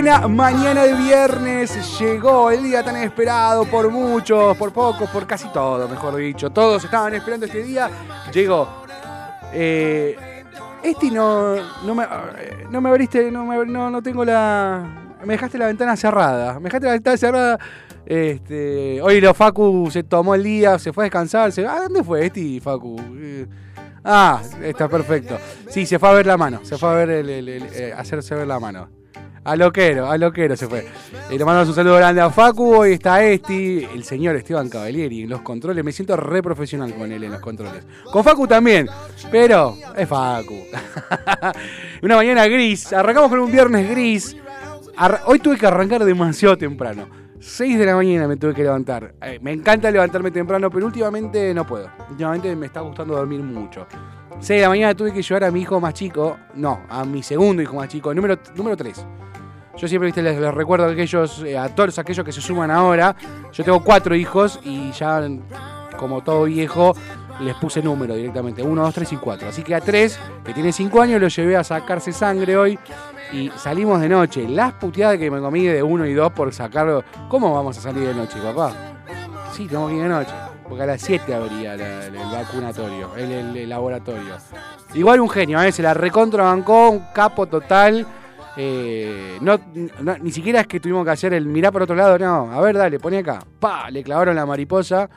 [0.00, 5.46] Buena mañana de viernes, llegó el día tan esperado por muchos, por pocos, por casi
[5.52, 6.48] todos, mejor dicho.
[6.48, 7.90] Todos estaban esperando este día.
[8.32, 8.66] Llegó.
[9.52, 10.16] Eh,
[10.82, 11.54] este no,
[11.84, 12.06] no, me,
[12.70, 15.18] no me abriste, no, no, no tengo la...
[15.22, 16.54] Me dejaste la ventana cerrada.
[16.54, 17.58] Me dejaste la ventana cerrada.
[18.06, 21.52] Este, hoy lo Facu se tomó el día, se fue a descansar.
[21.52, 22.96] Se, ¿A dónde fue este Facu?
[23.18, 23.46] Eh,
[24.02, 25.36] ah, está perfecto.
[25.68, 26.60] Sí, se fue a ver la mano.
[26.62, 28.88] Se fue a ver el- eh, hacerse ver la mano.
[29.42, 30.80] A loquero, a loquero se fue.
[31.30, 32.74] Eh, le mandamos un saludo grande a Facu.
[32.74, 35.82] Hoy está Esti, el señor Esteban Cavalieri en los controles.
[35.82, 37.84] Me siento re profesional con él en los controles.
[38.12, 38.86] Con Facu también,
[39.30, 40.62] pero es Facu.
[42.02, 42.92] Una mañana gris.
[42.92, 44.36] Arrancamos con un viernes gris.
[45.24, 47.08] Hoy tuve que arrancar demasiado temprano.
[47.38, 49.14] 6 de la mañana me tuve que levantar.
[49.22, 51.90] Eh, me encanta levantarme temprano, pero últimamente no puedo.
[52.10, 53.86] Últimamente me está gustando dormir mucho.
[54.40, 57.22] 6 de la mañana tuve que llevar a mi hijo más chico, no, a mi
[57.22, 59.06] segundo hijo más chico, número, número 3.
[59.80, 60.22] Yo siempre ¿viste?
[60.22, 63.16] Les, recuerdo a aquellos, eh, a todos aquellos que se suman ahora.
[63.50, 65.26] Yo tengo cuatro hijos y ya,
[65.96, 66.94] como todo viejo,
[67.40, 68.62] les puse número directamente.
[68.62, 69.48] 1, 2, 3 y 4.
[69.48, 72.78] Así que a 3, que tiene 5 años, lo llevé a sacarse sangre hoy.
[73.32, 74.46] Y salimos de noche.
[74.46, 77.02] Las puteadas que me comí de 1 y 2 por sacarlo.
[77.30, 78.74] ¿Cómo vamos a salir de noche, papá?
[79.52, 80.32] Sí, tenemos que ir de noche.
[80.68, 84.36] Porque a las 7 abría la- el, vacunatorio, el laboratorio.
[84.92, 85.72] Igual un genio, ¿eh?
[85.72, 88.06] se la recontrabancó, un capo total.
[88.56, 89.38] Eh,
[90.20, 92.52] ni siquiera es que tuvimos que hacer el mirá por otro lado, no.
[92.52, 93.44] A ver, dale, pone acá.
[93.58, 95.08] Pa, le clavaron la mariposa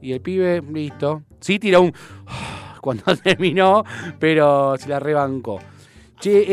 [0.00, 1.22] y el pibe, listo.
[1.40, 1.92] Sí, tiró un.
[2.80, 3.84] cuando terminó,
[4.18, 5.60] pero se la rebancó.
[6.18, 6.44] Che,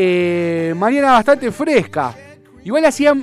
[0.70, 2.14] eh, mañana bastante fresca.
[2.64, 3.14] Igual hacía,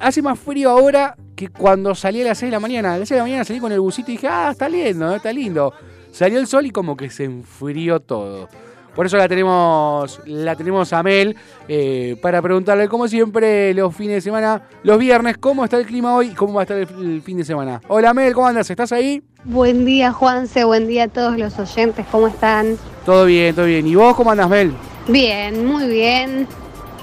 [0.00, 2.94] hace más frío ahora que cuando salí a las 6 de la mañana.
[2.94, 5.14] A las 6 de la mañana salí con el busito y dije, ah, está lindo,
[5.14, 5.72] está lindo.
[6.10, 8.48] Salió el sol y como que se enfrió todo.
[8.94, 11.34] Por eso la tenemos, la tenemos a Mel
[11.66, 16.14] eh, para preguntarle, como siempre, los fines de semana, los viernes, cómo está el clima
[16.14, 17.80] hoy y cómo va a estar el, el fin de semana.
[17.88, 18.68] Hola Mel, ¿cómo andas?
[18.68, 19.22] ¿Estás ahí?
[19.44, 20.64] Buen día, Juanse.
[20.64, 22.04] Buen día a todos los oyentes.
[22.10, 22.76] ¿Cómo están?
[23.06, 23.86] Todo bien, todo bien.
[23.86, 24.72] ¿Y vos cómo andas, Mel?
[25.08, 26.46] Bien, muy bien.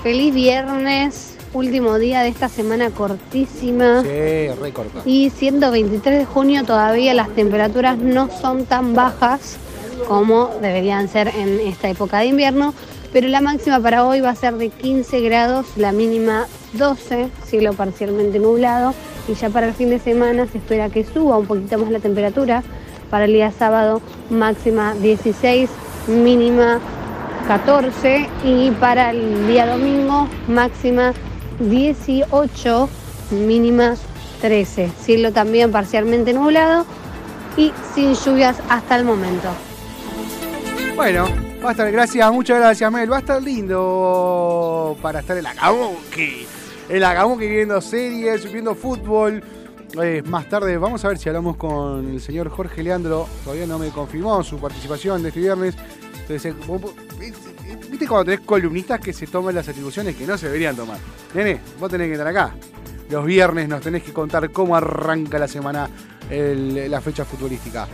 [0.04, 1.38] Feliz viernes.
[1.52, 4.04] Último día de esta semana cortísima.
[4.04, 5.02] Sí, re corto.
[5.04, 9.58] Y siendo 23 de junio, todavía las temperaturas no son tan bajas
[10.10, 12.74] como deberían ser en esta época de invierno.
[13.14, 17.74] Pero la máxima para hoy va a ser de 15 grados, la mínima 12, cielo
[17.74, 18.94] parcialmente nublado.
[19.28, 22.00] Y ya para el fin de semana se espera que suba un poquito más la
[22.00, 22.64] temperatura.
[23.12, 24.02] Para el día sábado,
[24.32, 25.70] máxima 16,
[26.08, 26.80] mínima
[27.48, 28.28] 14.
[28.44, 31.14] Y para el día domingo, máxima
[31.60, 32.90] 18,
[33.32, 33.96] mínima
[34.42, 34.92] 13.
[35.02, 36.86] Cielo también parcialmente nublado
[37.58, 39.50] y sin lluvias hasta el momento.
[41.00, 41.30] Bueno,
[41.64, 43.10] va a estar, gracias, muchas gracias, Mel.
[43.10, 46.46] Va a estar lindo para estar en la Kabuki.
[46.90, 49.42] En la Kabuki viendo series, viendo fútbol.
[50.04, 53.30] Eh, más tarde vamos a ver si hablamos con el señor Jorge Leandro.
[53.46, 55.76] Todavía no me confirmó su participación de este viernes.
[56.20, 56.94] Entonces, eh, vos-
[57.90, 60.98] ¿viste cuando tenés columnistas que se toman las atribuciones que no se deberían tomar?
[61.34, 62.54] Nene, vos tenés que estar acá.
[63.10, 65.90] Los viernes nos tenés que contar cómo arranca la semana
[66.30, 67.88] el- la fecha futbolística.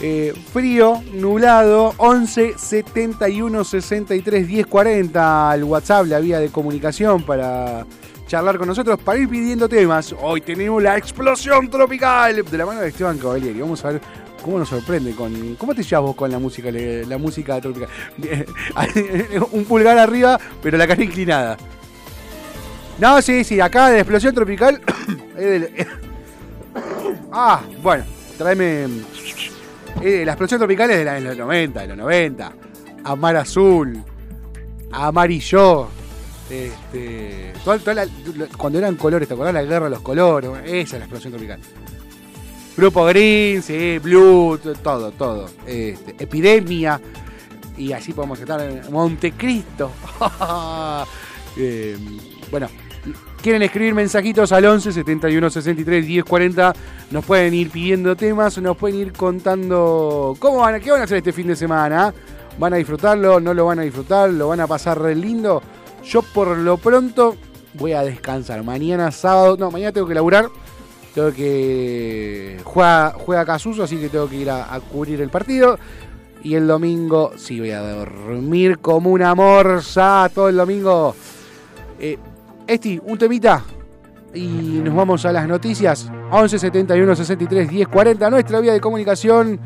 [0.00, 7.86] Eh, frío, nublado, 11 71 63 10 40 al WhatsApp, la vía de comunicación para
[8.26, 10.14] charlar con nosotros, para ir pidiendo temas.
[10.20, 13.58] Hoy tenemos la explosión tropical de la mano de Esteban Cavalieri.
[13.58, 14.02] Vamos a ver
[14.42, 15.54] cómo nos sorprende con.
[15.54, 17.88] ¿Cómo te llevas vos con la música, la música tropical?
[19.52, 21.56] Un pulgar arriba, pero la cara inclinada.
[22.98, 24.82] No, sí, sí, acá de la explosión tropical.
[27.32, 28.04] ah, bueno,
[28.36, 28.88] tráeme.
[30.02, 32.52] Eh, la explosión tropical es de, la- de los 90, de los 90.
[33.04, 34.02] Amar Azul,
[34.92, 35.88] Amarillo.
[36.50, 38.06] Este, toda- toda
[38.56, 40.50] cuando eran colores, ¿te acordás la guerra de los colores?
[40.64, 41.60] Esa es la explosión tropical.
[42.76, 45.48] Grupo Green, sí, Blue, todo, todo.
[45.66, 47.00] Este, epidemia.
[47.78, 49.90] Y así podemos estar en Montecristo.
[51.58, 51.96] Eh,
[52.50, 52.68] bueno,
[53.46, 56.72] quieren escribir mensajitos al 11 71 63 10 40.
[57.12, 61.18] Nos pueden ir pidiendo temas, nos pueden ir contando cómo van, qué van a hacer
[61.18, 62.12] este fin de semana.
[62.58, 63.38] ¿Van a disfrutarlo?
[63.38, 64.30] ¿No lo van a disfrutar?
[64.30, 65.62] ¿Lo van a pasar lindo?
[66.02, 67.36] Yo por lo pronto
[67.74, 68.64] voy a descansar.
[68.64, 70.48] Mañana sábado, no, mañana tengo que laburar.
[71.14, 72.58] Tengo que.
[72.64, 75.78] Juega, juega Casuso, así que tengo que ir a, a cubrir el partido.
[76.42, 81.14] Y el domingo, sí, voy a dormir como una morsa todo el domingo.
[82.00, 82.18] Eh,
[82.66, 83.62] Esti, un temita.
[84.34, 86.10] Y nos vamos a las noticias.
[86.30, 88.30] 11 71 63 10 40.
[88.30, 89.60] Nuestra vía de comunicación.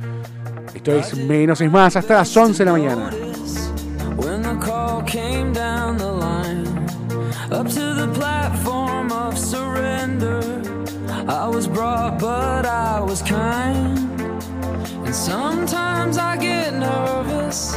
[0.75, 1.97] Esto es menos es más.
[1.97, 3.11] Hasta las 11 de la mañana.
[4.17, 6.67] When the call came down the line,
[7.50, 10.43] up to the platform of surrender,
[11.26, 13.99] I was brought, but I was kind.
[15.05, 17.76] And sometimes I get nervous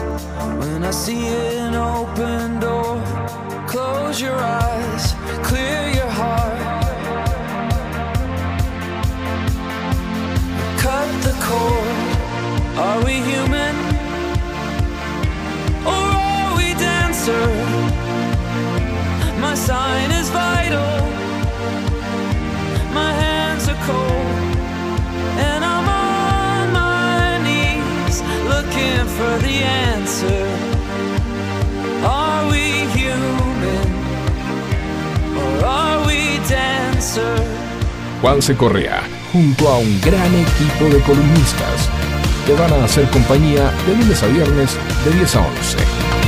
[0.60, 1.28] when I see
[1.58, 3.02] an open door.
[3.74, 6.60] Close your eyes, clear your heart.
[10.78, 11.98] Cut the cord.
[12.78, 13.76] Are we human?
[15.88, 17.48] Or are we dancer?
[19.42, 20.94] My sign is vital.
[22.94, 24.56] My hands are cold.
[25.48, 30.73] And I'm on my knees looking for the answer.
[38.22, 39.04] Juanse Correa,
[39.34, 41.90] junto a un gran equipo de columnistas,
[42.46, 46.23] te van a hacer compañía de lunes a viernes de 10 a 11.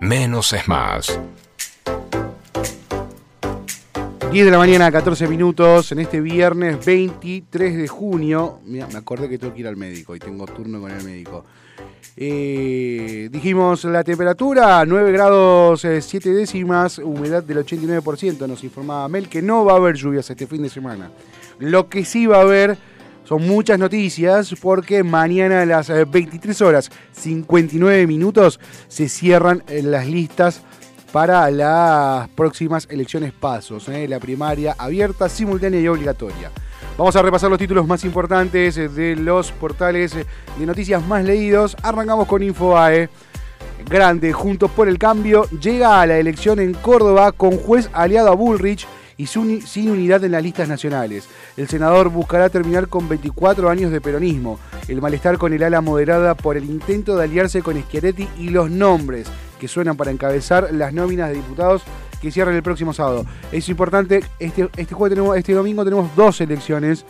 [0.00, 1.20] Menos es más.
[4.32, 8.60] 10 de la mañana, 14 minutos, en este viernes 23 de junio.
[8.64, 11.44] Mira, me acordé que tengo que ir al médico y tengo turno con el médico.
[12.16, 18.46] Eh, dijimos la temperatura, 9 grados 7 décimas, humedad del 89%.
[18.46, 21.10] Nos informaba Mel que no va a haber lluvias este fin de semana.
[21.58, 22.78] Lo que sí va a haber
[23.32, 29.82] son muchas noticias porque mañana a las eh, 23 horas 59 minutos se cierran eh,
[29.82, 30.60] las listas
[31.12, 34.06] para las próximas elecciones pasos, ¿eh?
[34.06, 36.50] la primaria abierta, simultánea y obligatoria.
[36.98, 40.26] Vamos a repasar los títulos más importantes eh, de los portales eh,
[40.58, 41.74] de noticias más leídos.
[41.82, 43.08] Arrancamos con Infobae.
[43.88, 48.34] Grande, Juntos por el Cambio, llega a la elección en Córdoba con juez aliado a
[48.34, 48.86] Bullrich
[49.16, 51.28] y sin unidad en las listas nacionales.
[51.56, 54.58] El senador buscará terminar con 24 años de peronismo.
[54.88, 58.70] El malestar con el ala moderada por el intento de aliarse con Schiaretti y los
[58.70, 59.28] nombres
[59.60, 61.82] que suenan para encabezar las nóminas de diputados
[62.22, 63.26] que cierran el próximo sábado.
[63.50, 67.04] Es importante, este, este, jueves tenemos, este domingo tenemos dos elecciones.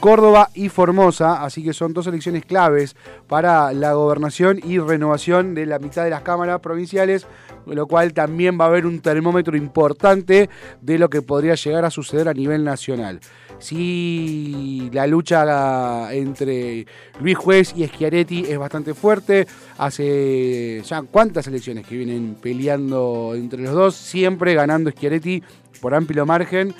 [0.00, 2.94] Córdoba y Formosa, así que son dos elecciones claves
[3.26, 7.26] para la gobernación y renovación de la mitad de las cámaras provinciales,
[7.66, 11.90] lo cual también va a haber un termómetro importante de lo que podría llegar a
[11.90, 13.20] suceder a nivel nacional.
[13.58, 16.86] Si la lucha entre
[17.20, 19.46] Luis Juez y Schiaretti es bastante fuerte,
[19.78, 25.42] hace ya cuántas elecciones que vienen peleando entre los dos, siempre ganando Schiaretti
[25.80, 26.74] por amplio margen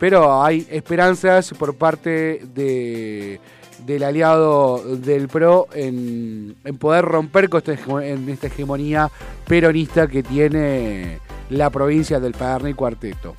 [0.00, 3.38] pero hay esperanzas por parte de,
[3.84, 9.10] del aliado del PRO en, poder romper con esta, esta hegemonía
[9.46, 11.18] peronista que tiene
[11.50, 13.34] la provincia del Paderni Cuarteto.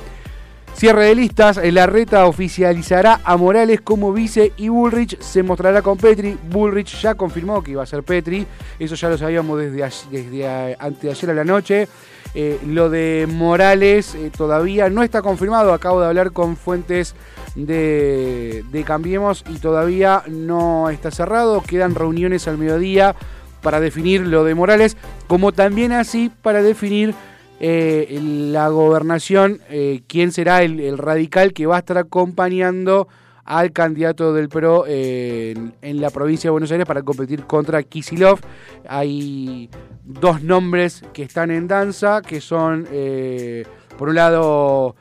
[0.76, 5.98] Cierre de listas, la reta oficializará a Morales como vice y Bullrich se mostrará con
[5.98, 6.38] Petri.
[6.50, 8.46] Bullrich ya confirmó que iba a ser Petri,
[8.78, 11.88] eso ya lo sabíamos desde, desde anteayer a la noche.
[12.34, 17.14] Eh, lo de Morales eh, todavía no está confirmado, acabo de hablar con fuentes
[17.56, 23.16] de, de Cambiemos y todavía no está cerrado, quedan reuniones al mediodía
[23.62, 24.96] para definir lo de Morales,
[25.28, 27.14] como también así para definir
[27.60, 29.60] eh, la gobernación,
[30.08, 33.08] quién será el radical que va a estar acompañando
[33.52, 38.40] al candidato del PRO eh, en, la provincia de Buenos Aires para competir contra Kisilov.
[38.88, 39.70] Hay
[40.06, 43.66] dos nombres que están en danza, que son, eh,
[43.98, 44.96] por un lado,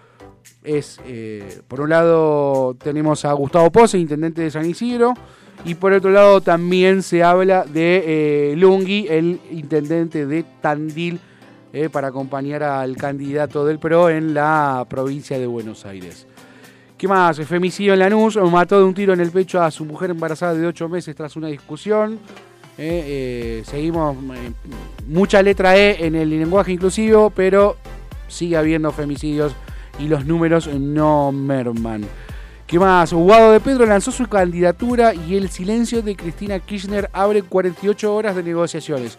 [0.65, 5.15] es, eh, por un lado tenemos a Gustavo Pose, intendente de San Isidro,
[5.65, 11.21] y por otro lado también se habla de eh, Lungui, el intendente de Tandil,
[11.93, 16.27] para acompañar al candidato del PRO en la provincia de Buenos Aires.
[17.01, 17.39] ¿Qué más?
[17.47, 20.67] Femicidio en Lanús, mató de un tiro en el pecho a su mujer embarazada de
[20.67, 22.19] 8 meses tras una discusión.
[22.77, 23.05] Eh,
[23.57, 24.53] eh, seguimos eh,
[25.09, 27.79] mucha letra E en el lenguaje inclusivo, pero
[28.29, 29.55] sigue habiendo femicidios
[29.99, 32.05] y los números no merman.
[32.67, 33.15] ¿Qué más?
[33.15, 38.37] Guado de Pedro lanzó su candidatura y el silencio de Cristina Kirchner abre 48 horas
[38.37, 39.17] de negociaciones.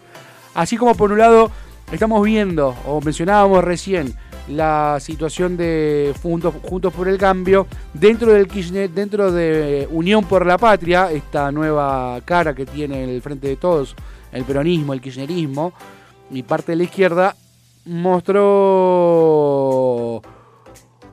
[0.54, 1.50] Así como por un lado
[1.90, 4.14] estamos viendo, o mencionábamos recién,
[4.48, 10.44] la situación de Juntos, Juntos por el Cambio, dentro del Kirchner, dentro de Unión por
[10.46, 13.94] la Patria, esta nueva cara que tiene el Frente de Todos,
[14.32, 15.72] el peronismo, el kirchnerismo,
[16.30, 17.36] y parte de la izquierda,
[17.84, 18.42] mostró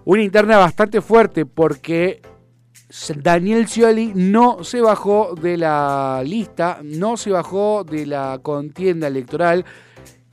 [0.05, 2.21] una interna bastante fuerte porque
[3.17, 9.65] Daniel Scioli no se bajó de la lista, no se bajó de la contienda electoral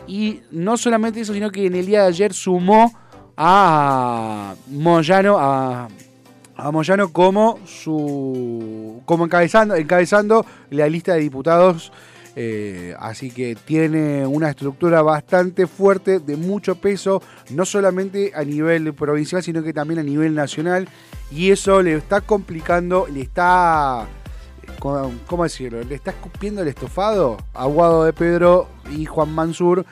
[0.07, 2.93] y no solamente eso, sino que en el día de ayer sumó
[3.37, 5.89] a Moyano, a,
[6.73, 11.93] Moyano como su como encabezando, encabezando la lista de diputados.
[12.39, 18.93] eh, así que tiene una estructura bastante fuerte, de mucho peso, no solamente a nivel
[18.93, 20.87] provincial, sino que también a nivel nacional.
[21.31, 24.07] Y eso le está complicando, le está
[24.79, 25.83] ¿cómo decirlo?
[25.83, 29.85] Le está escupiendo el estofado a Guado de Pedro y Juan Mansur,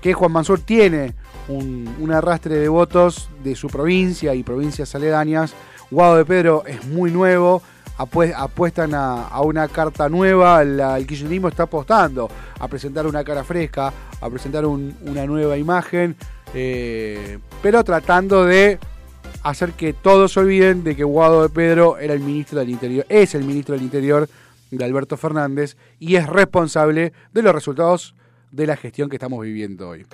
[0.00, 1.14] que Juan Mansur tiene
[1.48, 5.54] un, arrastre de votos de su provincia y provincias aledañas.
[5.90, 7.62] Guado de Pedro es muy nuevo,
[7.98, 12.28] apue- apuestan a, una carta nueva, el kirchnerismo está apostando
[12.60, 16.16] a presentar una cara fresca, a presentar un- una nueva imagen,
[16.54, 18.78] eh, pero tratando de
[19.48, 23.34] hacer que todos olviden de que Guado de Pedro era el ministro del Interior, es
[23.34, 24.28] el ministro del Interior
[24.70, 28.14] de Alberto Fernández y es responsable de los resultados
[28.50, 30.06] de la gestión que estamos viviendo hoy.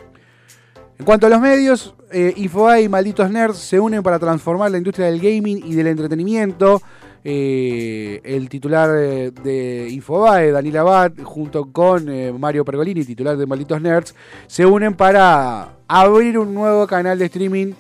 [0.99, 4.79] En cuanto a los medios, eh, Infobae y Malditos Nerds se unen para transformar la
[4.79, 6.81] industria del gaming y del entretenimiento.
[7.27, 13.47] eh, el titular eh, de Infobae, Daniel Abad, junto con eh, Mario Pergolini, titular de
[13.47, 14.15] Malditos Nerds,
[14.47, 17.73] se unen para abrir un nuevo canal de streaming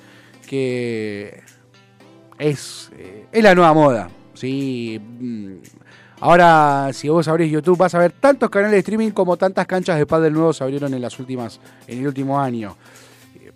[0.44, 1.42] que
[2.38, 4.08] es, eh, es la nueva moda.
[4.34, 5.00] ¿sí?
[5.00, 5.54] Mm,
[6.24, 9.98] Ahora, si vos abrís YouTube, vas a ver tantos canales de streaming como tantas canchas
[9.98, 12.76] de pádel nuevos se abrieron en las últimas, en el último año.
[13.34, 13.52] Eh,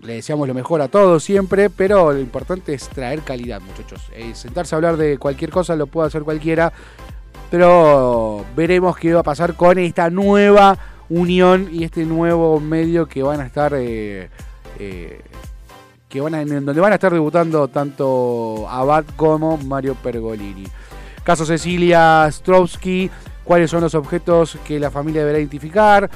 [0.00, 4.10] Le deseamos lo mejor a todos siempre, pero lo importante es traer calidad, muchachos.
[4.14, 6.72] Eh, sentarse a hablar de cualquier cosa lo puede hacer cualquiera,
[7.52, 10.76] pero veremos qué va a pasar con esta nueva
[11.08, 13.74] unión y este nuevo medio que van a estar
[16.14, 20.64] en donde van a estar debutando tanto Abad como Mario Pergolini.
[21.24, 23.10] Caso Cecilia Strowski,
[23.44, 26.10] cuáles son los objetos que la familia deberá identificar.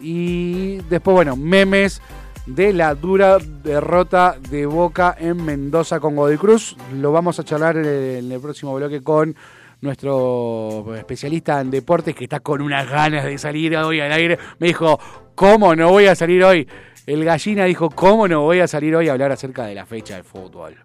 [0.00, 2.02] Y después, bueno, memes
[2.46, 6.76] de la dura derrota de Boca en Mendoza con Godoy Cruz.
[6.94, 9.34] Lo vamos a charlar en el próximo bloque con
[9.80, 14.38] nuestro especialista en deportes que está con unas ganas de salir hoy al aire.
[14.58, 14.98] Me dijo,
[15.34, 16.68] ¿cómo no voy a salir hoy?
[17.08, 20.16] El gallina dijo, ¿cómo no voy a salir hoy a hablar acerca de la fecha
[20.16, 20.76] de fútbol?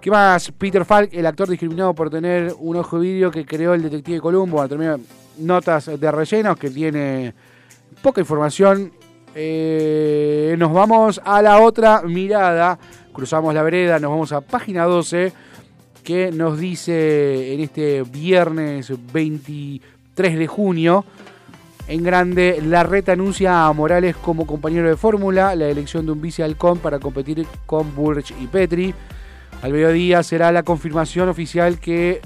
[0.00, 0.50] ¿Qué más?
[0.50, 4.18] Peter Falk, el actor discriminado por tener un ojo de vidrio que creó el detective
[4.18, 4.56] Columbo.
[4.56, 4.98] Bueno, termina
[5.38, 7.32] notas de rellenos que tiene
[8.02, 8.90] poca información.
[9.32, 12.76] Eh, nos vamos a la otra mirada.
[13.12, 15.32] Cruzamos la vereda, nos vamos a página 12
[16.02, 21.04] que nos dice en este viernes 23 de junio.
[21.90, 26.20] En grande, la reta anuncia a Morales como compañero de fórmula, la elección de un
[26.20, 28.94] vice halcón para competir con Bullrich y Petri.
[29.60, 32.20] Al mediodía será la confirmación oficial que,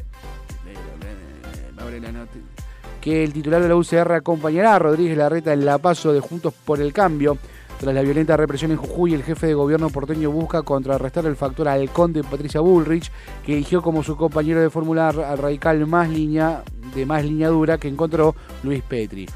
[3.00, 6.52] que el titular de la UCR acompañará a Rodríguez Larreta en la paso de Juntos
[6.66, 7.38] por el Cambio.
[7.80, 11.68] Tras la violenta represión en Jujuy, el jefe de gobierno porteño busca contrarrestar el factor
[11.68, 13.10] halcón de Patricia Bullrich,
[13.46, 16.62] que eligió como su compañero de fórmula al radical más línea,
[16.94, 19.26] de más línea dura que encontró Luis Petri.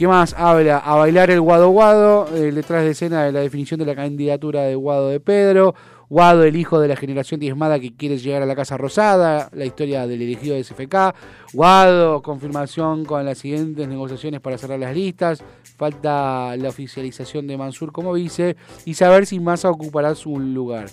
[0.00, 0.78] ¿Qué más habla?
[0.78, 4.62] A bailar el Guado Guado, eh, detrás de escena de la definición de la candidatura
[4.62, 5.74] de Guado de Pedro.
[6.08, 9.66] Guado, el hijo de la generación diezmada que quiere llegar a la Casa Rosada, la
[9.66, 11.14] historia del elegido de SFK.
[11.52, 15.44] Guado, confirmación con las siguientes negociaciones para cerrar las listas.
[15.76, 20.86] Falta la oficialización de Mansur como vice y saber si Massa ocupará su lugar.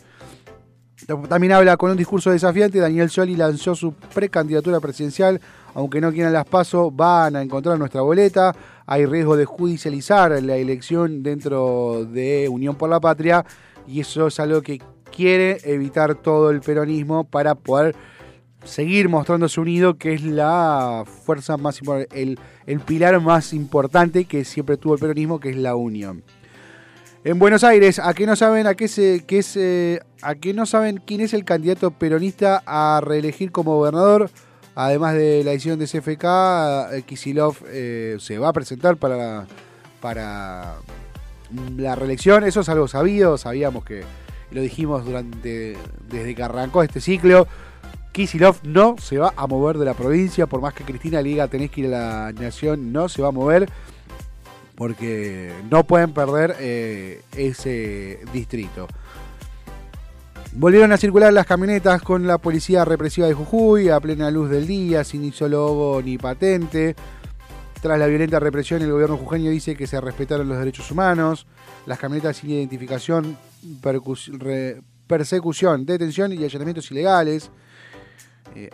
[1.29, 2.79] También habla con un discurso desafiante.
[2.79, 5.39] Daniel Scioli lanzó su precandidatura presidencial.
[5.75, 8.53] Aunque no quieran las pasos, van a encontrar nuestra boleta.
[8.87, 13.45] Hay riesgo de judicializar la elección dentro de Unión por la Patria.
[13.85, 14.81] Y eso es algo que
[15.13, 17.95] quiere evitar todo el peronismo para poder
[18.63, 24.45] seguir mostrándose unido, que es la fuerza más importante, el, el pilar más importante que
[24.45, 26.23] siempre tuvo el peronismo, que es la unión.
[27.25, 30.65] En Buenos Aires, ¿a qué no saben a qué se, qué se, a qué no
[30.65, 34.29] saben quién es el candidato peronista a reelegir como gobernador?
[34.79, 39.47] Además de la decisión de CFK, eh, Kisilov eh, se va a presentar para,
[39.99, 40.75] para
[41.75, 42.43] la reelección.
[42.43, 44.03] Eso es algo sabido, sabíamos que
[44.51, 45.75] lo dijimos durante
[46.07, 47.47] desde que arrancó este ciclo.
[48.11, 51.47] Kisilov no se va a mover de la provincia, por más que Cristina le diga
[51.47, 53.67] tenés que ir a la nación, no se va a mover
[54.75, 58.87] porque no pueden perder eh, ese distrito.
[60.53, 64.65] Volvieron a circular las camionetas con la policía represiva de Jujuy a plena luz del
[64.65, 66.95] día, sin ni solo logo ni patente.
[67.81, 71.45] Tras la violenta represión, el gobierno jujeño dice que se respetaron los derechos humanos.
[71.85, 73.37] Las camionetas sin identificación,
[75.05, 77.51] persecución, detención y allanamientos ilegales.
[78.55, 78.69] Eh,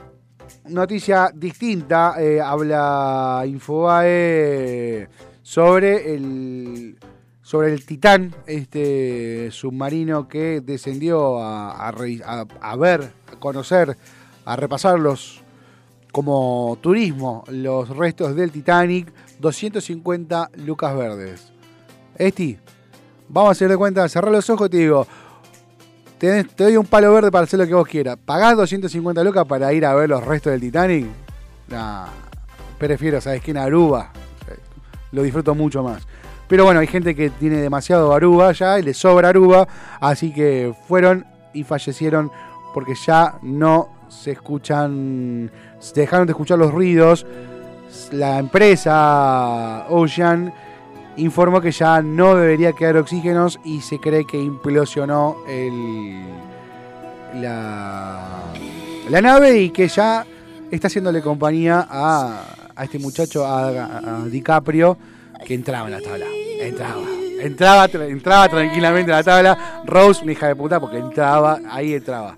[0.70, 5.10] noticia distinta, eh, habla Infobae
[5.42, 6.98] sobre el
[7.44, 13.98] sobre el Titán, este submarino que descendió a, a ver, a conocer,
[14.46, 15.44] a repasarlos
[16.14, 21.52] como turismo los restos del Titanic, 250 lucas verdes.
[22.18, 22.58] Esti,
[23.28, 25.06] vamos a hacer de cuenta, cerrar los ojos y te digo,
[26.18, 28.18] te, doy un palo verde para hacer lo que vos quieras.
[28.24, 31.08] ¿Pagás 250 lucas para ir a ver los restos del Titanic?
[31.68, 32.06] Nah,
[32.78, 33.52] prefiero, ¿sabes qué?
[33.52, 34.12] En Aruba.
[35.12, 36.08] Lo disfruto mucho más.
[36.48, 39.68] Pero bueno, hay gente que tiene demasiado Aruba ya y le sobra Aruba,
[40.00, 42.32] así que fueron y fallecieron
[42.74, 45.52] porque ya no se escuchan,
[45.96, 47.26] dejaron de escuchar los ruidos.
[48.12, 50.54] La empresa Ocean
[51.18, 56.24] informó que ya no debería quedar oxígenos y se cree que implosionó el,
[57.36, 58.44] la,
[59.10, 60.26] la nave y que ya
[60.72, 62.44] está haciéndole compañía a,
[62.76, 64.98] a este muchacho, a DiCaprio,
[65.46, 66.26] que entraba en la tabla.
[66.60, 67.02] Entraba.
[67.42, 69.82] Entraba, tra- entraba tranquilamente a la tabla.
[69.86, 72.38] Rose, una hija de puta, porque entraba, ahí entraba.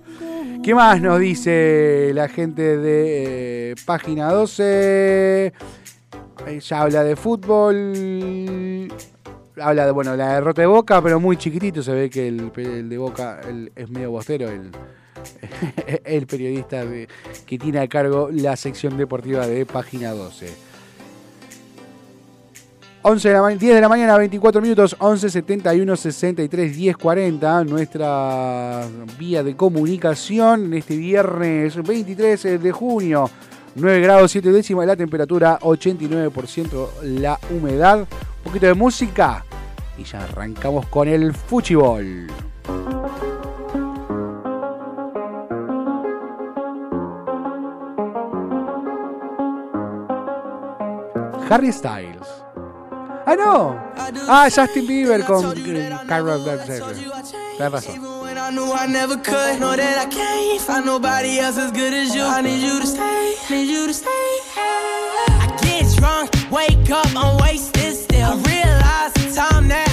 [0.63, 5.53] ¿Qué más nos dice la gente de eh, página 12?
[6.47, 8.87] Ella habla de fútbol.
[9.61, 11.83] Habla de, bueno, la derrota de Boca, pero muy chiquitito.
[11.83, 13.41] Se ve que el, de Boca
[13.75, 14.71] es medio bostero, el,
[16.03, 16.83] el periodista
[17.45, 20.64] que tiene a cargo la sección deportiva de página 12.
[23.07, 27.63] 11 de la ma- 10 de la mañana, 24 minutos, 11 71 63 10 40.
[27.65, 28.81] Nuestra
[29.19, 33.29] vía de comunicación en este viernes 23 de junio.
[33.75, 37.99] 9 grados 7 décimas la temperatura, 89% la humedad.
[37.99, 39.45] Un poquito de música
[39.99, 42.25] y ya arrancamos con el fuchibol.
[51.49, 52.44] Harry Styles.
[53.27, 53.79] Ah, no.
[54.27, 56.43] Ah, Justin Bieber con eh, Carol
[57.57, 58.01] Tienes razón.
[58.37, 62.21] I I never could, know that I can't find nobody as good as you.
[62.21, 64.11] I need you to stay, need you to stay.
[64.57, 68.29] I wake up, I'm wasted still.
[68.29, 69.84] I realize the time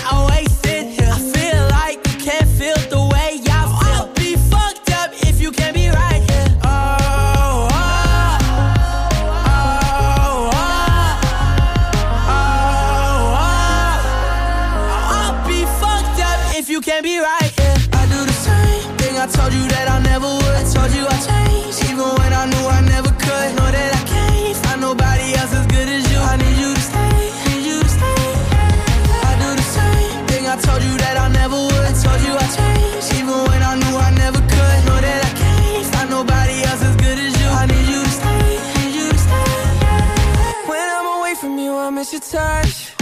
[42.02, 43.01] miss your touch.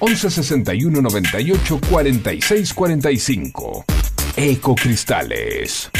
[0.00, 3.84] 11 61 98 46 45.
[4.36, 5.90] Ecocristales.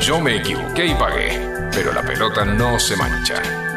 [0.00, 3.67] Yo me equivoqué y pagué, pero la pelota no se mancha.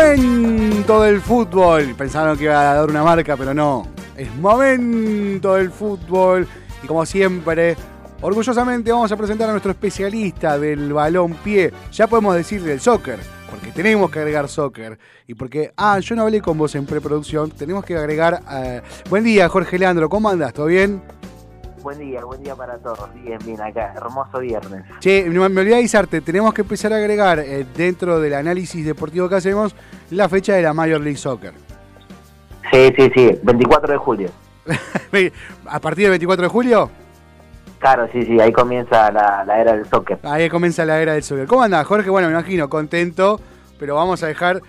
[0.00, 1.94] Momento del fútbol.
[1.94, 3.86] Pensaron que iba a dar una marca, pero no.
[4.16, 6.48] Es momento del fútbol.
[6.82, 7.76] Y como siempre,
[8.22, 11.70] orgullosamente vamos a presentar a nuestro especialista del balón pie.
[11.92, 13.18] Ya podemos decir del soccer,
[13.50, 14.98] porque tenemos que agregar soccer.
[15.26, 18.40] Y porque, ah, yo no hablé con vos en preproducción, tenemos que agregar...
[18.50, 20.54] eh, buen día, Jorge Leandro, ¿cómo andas?
[20.54, 21.02] ¿Todo bien?
[21.82, 23.08] Buen día, buen día para todos.
[23.14, 23.92] Bien, bien acá.
[23.96, 24.84] Hermoso viernes.
[25.00, 29.28] Che, me olvidé de avisarte, tenemos que empezar a agregar eh, dentro del análisis deportivo
[29.28, 29.74] que hacemos
[30.10, 31.52] la fecha de la Major League Soccer.
[32.72, 33.38] Sí, sí, sí.
[33.42, 34.30] 24 de julio.
[35.66, 36.90] ¿A partir del 24 de julio?
[37.78, 40.18] Claro, sí, sí, ahí comienza la, la era del soccer.
[40.22, 41.46] Ahí comienza la era del soccer.
[41.46, 42.10] ¿Cómo andás, Jorge?
[42.10, 43.40] Bueno, me imagino, contento,
[43.78, 44.60] pero vamos a dejar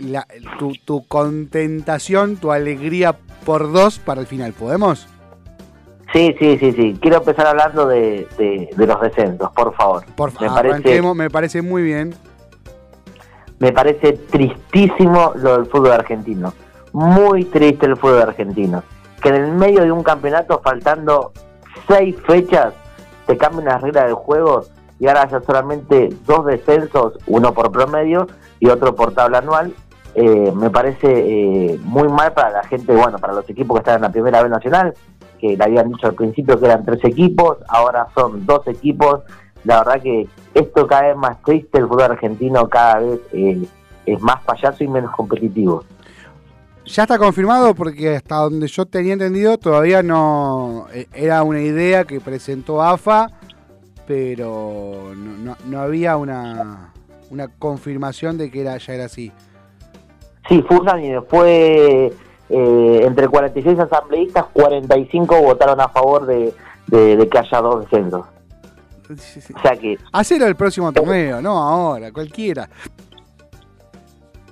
[0.00, 0.26] la-
[0.58, 4.52] tu, tu contentación, tu alegría por dos para el final.
[4.52, 5.08] ¿Podemos?
[6.12, 6.98] Sí, sí, sí, sí.
[7.00, 10.04] Quiero empezar hablando de, de, de los descensos, por favor.
[10.16, 12.14] Por me favor, parece, arranquemos, me parece muy bien.
[13.58, 16.52] me parece tristísimo lo del fútbol argentino.
[16.92, 18.82] Muy triste el fútbol argentino.
[19.20, 21.32] Que en el medio de un campeonato, faltando
[21.86, 22.72] seis fechas,
[23.26, 24.64] te cambien las reglas del juego
[24.98, 28.26] y ahora haya solamente dos descensos, uno por promedio
[28.60, 29.74] y otro por tabla anual.
[30.14, 33.96] Eh, me parece eh, muy mal para la gente, bueno, para los equipos que están
[33.96, 34.94] en la primera B nacional,
[35.38, 39.20] que le habían dicho al principio que eran tres equipos, ahora son dos equipos.
[39.64, 43.62] La verdad que esto cada vez más triste, el fútbol argentino cada vez eh,
[44.06, 45.84] es más payaso y menos competitivo.
[46.86, 52.04] Ya está confirmado porque hasta donde yo tenía entendido todavía no eh, era una idea
[52.04, 53.30] que presentó AFA,
[54.06, 56.92] pero no, no- no había una,
[57.30, 59.30] una confirmación de que era ya era así.
[60.48, 60.78] Sí, fue
[61.28, 62.12] fue
[62.50, 66.52] eh, entre 46 asambleístas, 45 votaron a favor de,
[66.86, 68.26] de- de que haya dos descensos.
[69.10, 72.68] O sea que Hacelo el próximo torneo, no ahora, cualquiera.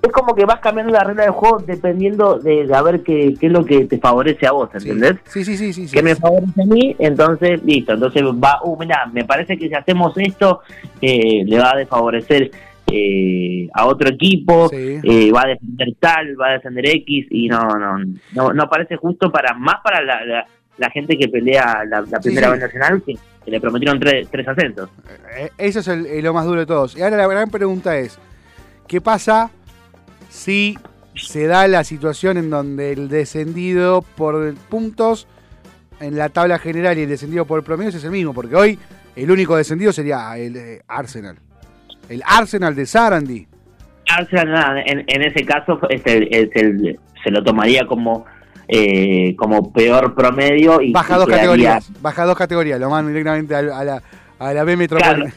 [0.02, 3.34] es como que vas cambiando la regla del juego dependiendo de, de a ver qué,
[3.40, 4.88] qué es lo que te favorece a vos, Sí.
[4.90, 5.16] ¿entendés?
[5.26, 5.88] Sí, sí, sí, sí.
[5.88, 5.94] sí.
[5.96, 9.74] que me favorece a mí, entonces listo, entonces va, uh, mira, me parece que si
[9.74, 10.60] hacemos esto
[11.02, 12.50] eh, le va a desfavorecer
[12.92, 15.00] eh, a otro equipo, Sí.
[15.02, 17.98] eh, va a defender tal, va a defender X y no, no,
[18.34, 20.46] no, no parece justo para más para la, la,
[20.78, 22.52] la gente que pelea la, primera sí.
[22.52, 24.88] vez nacional que, que le prometieron tres, tres ascensos.
[25.36, 26.96] Eh, Eso es el- lo más duro de todos.
[26.96, 28.18] Y ahora la gran pregunta es,
[28.86, 29.50] ¿qué pasa
[30.28, 30.76] si
[31.14, 35.26] se da la situación en donde el descendido por puntos
[35.98, 38.34] en la tabla general y el descendido por promedios es el mismo?
[38.34, 38.78] Porque hoy
[39.16, 41.38] el único descendido sería el eh, Arsenal.
[42.08, 43.46] El Arsenal de Sarandi.
[44.08, 48.24] Arsenal, nada, en, en ese caso es el- es el- se lo tomaría como
[48.68, 51.90] eh, como peor promedio y Baja dos categorías.
[52.02, 52.80] Baja dos categorías.
[52.80, 54.02] Lo mandan directamente a, a la,
[54.40, 55.32] a la B Metropolitana.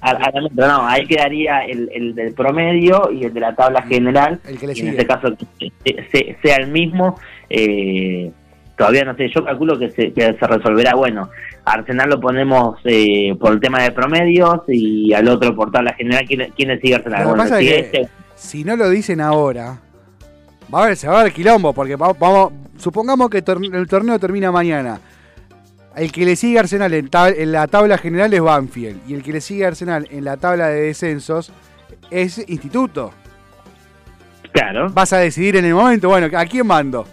[0.00, 3.54] A- a la metro, no, ahí quedaría el, el del promedio y el de la
[3.56, 4.40] tabla general.
[4.46, 4.90] El que le y en sigue.
[4.90, 7.18] este caso que se- se- sea el mismo.
[7.50, 8.30] eh,
[8.76, 10.94] todavía no sé, yo calculo que se, que se resolverá.
[10.94, 11.30] Bueno,
[11.64, 16.24] Arsenal lo ponemos eh, por el tema de promedios y al otro por tabla general.
[16.26, 17.20] ¿Quién, quién le sigue Arsenal?
[17.20, 18.08] Lo que Bueno, pasa es sigue que este.
[18.34, 19.78] si no lo dicen ahora,
[20.72, 23.86] va a haber, se va a ver quilombo, porque va- vamos, supongamos que tor- el
[23.88, 25.00] torneo termina mañana.
[25.96, 29.00] El que le sigue Arsenal en, tab- en la tabla general es Banfield.
[29.08, 31.50] Y el que le sigue Arsenal en la tabla de descensos
[32.10, 33.12] es Instituto.
[34.52, 34.90] Claro.
[34.90, 37.06] Vas a decidir en el momento, bueno, ¿a quién mando?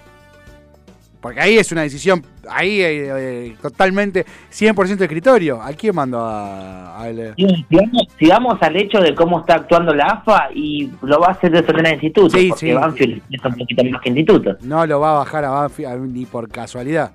[1.23, 5.61] Porque ahí es una decisión, ahí eh, eh, totalmente 100% de escritorio.
[5.61, 6.19] ¿A quién mando?
[6.19, 11.21] A, al- Y Sigamos, sigamos al hecho de cómo está actuando la AFA y lo
[11.21, 12.73] va a hacer defender a Instituto, Sí, porque sí.
[12.73, 14.57] Banfield es un poquito más que Instituto.
[14.63, 17.13] no lo va a bajar a Banfield ni por casualidad.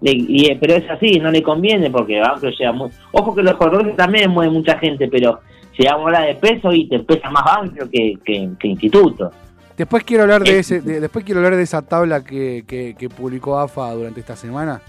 [0.00, 2.88] Y, y- pero es así, no le conviene porque Banfield llega muy...
[3.10, 5.40] Ojo que los corredores también mueven mucha gente, pero
[5.76, 9.32] si vamos a hablar de peso y te pesa más Banfield que, que, que Instituto.
[9.76, 12.94] Después quiero hablar de Eh, ese, de- después quiero hablar de esa tabla que, que-
[12.98, 14.80] que publicó AFA durante esta semana.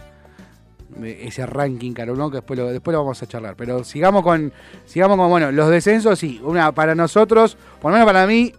[1.02, 3.56] Ese ranking, Carolón, que después lo, después lo vamos a charlar.
[3.56, 4.54] Pero sigamos con,
[4.86, 8.54] sigamos con, bueno, los descensos, sí, una para nosotros, por lo menos para mí,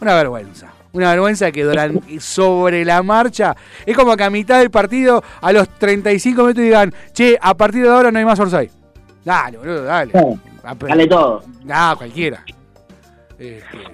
[0.00, 0.72] una vergüenza.
[0.92, 3.54] Una vergüenza que durante, sobre la marcha,
[3.86, 7.84] es como que a mitad del partido, a los 35 minutos digan, che, a partir
[7.84, 8.68] de ahora no hay más Orsay.
[9.24, 10.12] Dale, boludo, dale.
[10.64, 11.44] Ah, Dale todo.
[11.64, 12.42] Nah, cualquiera.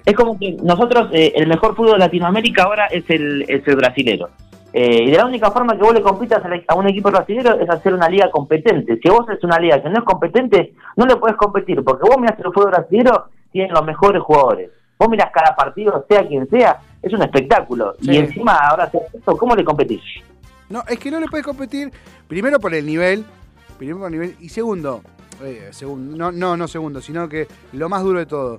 [0.04, 3.76] Es como que nosotros, eh, el mejor fútbol de Latinoamérica ahora es el, es el
[3.76, 4.28] brasilero.
[4.72, 7.70] Eh, y de la única forma que vos le compitas a, un equipo brasilero es
[7.70, 8.98] hacer una liga competente.
[9.02, 12.18] Si vos es una liga que no es competente, no le podés competir, porque vos
[12.18, 14.70] mirás el fútbol brasilero, tienen los mejores jugadores.
[14.98, 17.94] Vos mirás cada partido, sea quien sea, es un espectáculo.
[18.00, 18.10] Sí.
[18.12, 18.90] Y encima, ahora,
[19.24, 20.02] ¿cómo le competís?
[20.68, 21.92] No, es que no le puedes competir,
[22.26, 23.24] primero por el nivel,
[23.78, 25.00] primero por el nivel, y segundo,
[25.42, 28.56] eh, segundo no, no, no segundo, sino que lo más duro de todo,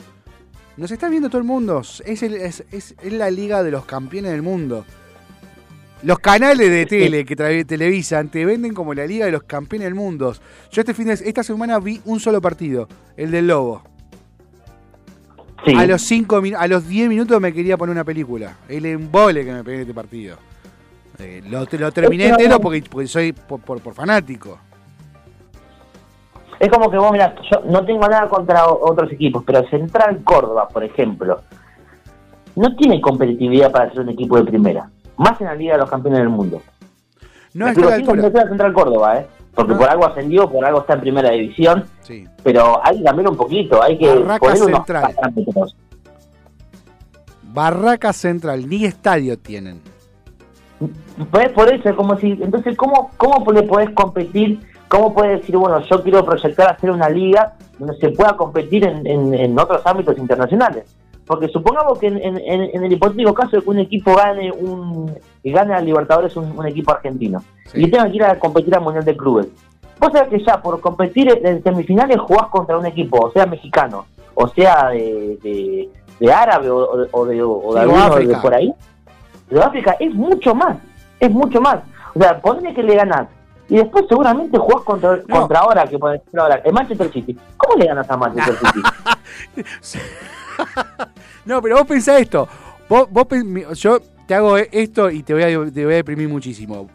[0.77, 3.85] nos está viendo todo el mundo, es, el- es, es- es la liga de los
[3.85, 4.85] campeones del mundo.
[6.03, 9.87] Los canales de tele que tra- televisan te venden como la liga de los campeones
[9.87, 10.35] del mundo.
[10.71, 13.83] Yo este fin de esta semana vi un solo partido, el del Lobo.
[15.65, 15.73] Sí.
[15.73, 18.57] A los cinco a los 10 minutos me quería poner una película.
[18.69, 20.37] El embole que me pegué en este partido.
[21.17, 24.59] Eh, lo, lo terminé Es que- entero porque, porque soy por, por- por fanático.
[26.59, 30.67] Es como que vos, mirá, yo no tengo nada contra otros equipos, pero Central Córdoba,
[30.69, 31.41] por ejemplo,
[32.55, 34.89] no tiene competitividad para ser un equipo de primera.
[35.17, 36.61] Más en la Liga de los Campeones del Mundo.
[37.53, 39.27] No a la Central Córdoba, ¿eh?
[39.53, 39.79] porque No.
[39.79, 42.27] por algo ascendió, por algo está en primera división, Sí.
[42.43, 45.13] pero hay que cambiar un poquito, hay que Barraca poner unos Central.
[45.15, 45.75] parámetros.
[47.43, 49.81] Barraca Central, ni estadio tienen.
[51.31, 54.59] Pues por eso, es como si, entonces, ¿cómo, ¿cómo le podés competir?
[54.89, 59.05] ¿Cómo puedes decir, bueno, yo quiero proyectar hacer una liga donde se pueda competir en,
[59.05, 60.95] en- en otros ámbitos internacionales?
[61.25, 62.19] Porque supongamos que en,
[62.83, 66.65] el hipotético caso de que un equipo gane un que gane a Libertadores un, un
[66.65, 67.83] equipo argentino Sí.
[67.83, 69.47] y tenga que ir a competir al Mundial de Clubes.
[69.99, 74.05] Vos sabés que ya por competir en semifinales jugás contra un equipo, o sea mexicano,
[74.35, 78.15] o sea de, de, de árabe o, o de, o de, o de Sí, alguno
[78.15, 78.73] de por ahí.
[79.49, 80.77] De África es mucho más,
[81.19, 81.79] es mucho más.
[82.15, 83.27] O sea, ponle que le ganás
[83.69, 85.39] y después seguramente jugás contra, No.
[85.39, 87.37] contra ahora, que por decirlo ahora, el Manchester City.
[87.57, 88.81] ¿Cómo le ganas a Manchester City?
[91.45, 92.47] No, pero vos pensá esto.
[92.89, 93.27] Vos, vos
[93.75, 96.89] yo te hago esto y te voy, a, te voy a deprimir muchísimo.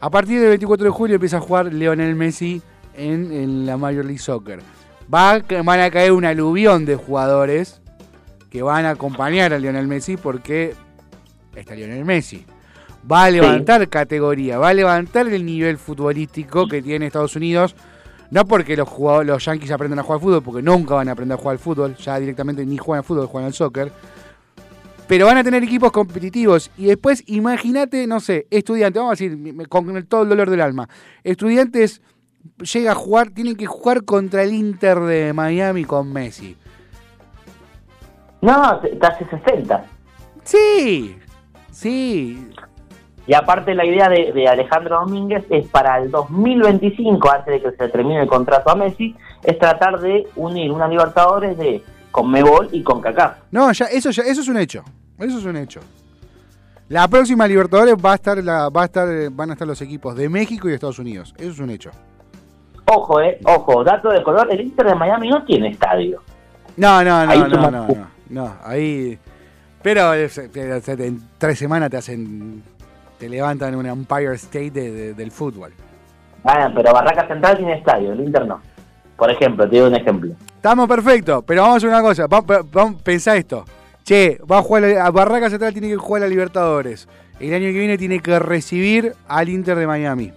[0.00, 2.60] A partir del 24 de julio empieza a jugar Lionel Messi
[2.94, 4.60] en, en la Major League Soccer.
[5.12, 7.80] Va, van a caer un aluvión de jugadores
[8.50, 10.74] que van a acompañar a Lionel Messi porque
[11.54, 12.44] está Lionel Messi.
[13.10, 17.74] Va a levantar categoría, va a levantar el nivel futbolístico que tiene Estados Unidos.
[18.30, 21.12] No porque los, jugadores, los Yankees aprendan a jugar al fútbol, porque nunca van a
[21.12, 23.92] aprender a jugar al fútbol, ya directamente ni juegan al fútbol, juegan al soccer.
[25.06, 26.70] Pero van a tener equipos competitivos.
[26.78, 30.62] Y después, imagínate, no sé, estudiantes, vamos a decir, con el- todo el dolor del
[30.62, 30.88] alma.
[31.22, 32.00] Estudiantes
[32.72, 36.56] llega a jugar, tienen que jugar contra el Inter de Miami con Messi.
[38.40, 39.84] No, hace 60.
[40.42, 41.16] Sí,
[41.70, 42.48] sí.
[43.26, 47.76] Y aparte la idea de, de Alejandro Domínguez es para el 2025, antes de que
[47.76, 52.82] se termine el contrato a Messi, es tratar de unir una Libertadores de Conmebol y
[52.82, 53.38] con CACAF.
[53.50, 54.84] No, ya, eso, ya, eso es un hecho.
[55.18, 55.80] Eso es un hecho.
[56.88, 59.80] La próxima Libertadores va a estar, la, va a estar, eh, van a estar los
[59.80, 61.34] equipos de México y de Estados Unidos.
[61.38, 61.90] Eso es un hecho.
[62.86, 66.20] Ojo, eh, ojo, dato de color, el Inter de Miami no tiene estadio.
[66.76, 69.18] No, no, no, Ahí no, no, no, no, ahí.
[69.82, 72.62] Pero eh, en tres semanas te hacen,
[73.24, 75.72] te levantan una Empire State de- de- del fútbol.
[76.44, 78.60] Ah, pero Barraca Central tiene estadio, el Inter no.
[79.16, 80.34] Por ejemplo, te doy un ejemplo.
[80.56, 82.26] Estamos perfectos, pero vamos a hacer una cosa.
[82.26, 83.64] Vamos, vamos, pensá esto.
[84.04, 87.08] Che, va a jugar a Barraca Central tiene que jugar a Libertadores.
[87.40, 90.30] El año que viene tiene que recibir al Inter de Miami.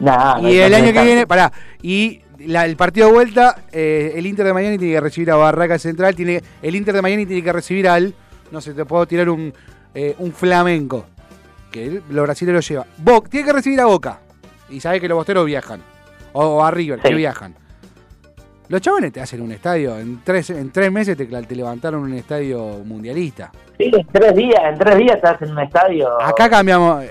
[0.00, 4.12] Nah, no y el año que viene, pará, y la- el partido de vuelta, eh,
[4.16, 7.26] el Inter de Miami tiene que recibir a Barraca Central, tiene, el Inter de Miami
[7.26, 8.12] tiene que recibir al,
[8.50, 9.54] no sé, te puedo tirar un,
[9.94, 11.06] eh, un flamenco,
[12.10, 12.86] los brasileños lleva.
[12.98, 14.18] Bo- tiene que recibir a Boca,
[14.68, 15.80] y sabe que los bosteros viajan,
[16.32, 17.08] o, o a River, Sí.
[17.08, 17.54] que viajan.
[18.68, 22.12] Los chabones te hacen un estadio, en tres, en tres meses te, te levantaron un
[22.14, 23.52] estadio mundialista.
[23.78, 26.20] Sí, en tres días, en tres días estás en un estadio.
[26.20, 27.04] Acá cambiamos,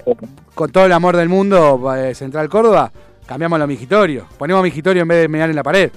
[0.53, 2.91] con todo el amor del mundo, eh, Central Córdoba,
[3.25, 4.27] cambiamos los migitorio.
[4.37, 5.91] Ponemos migitorio en vez de mirar en la pared.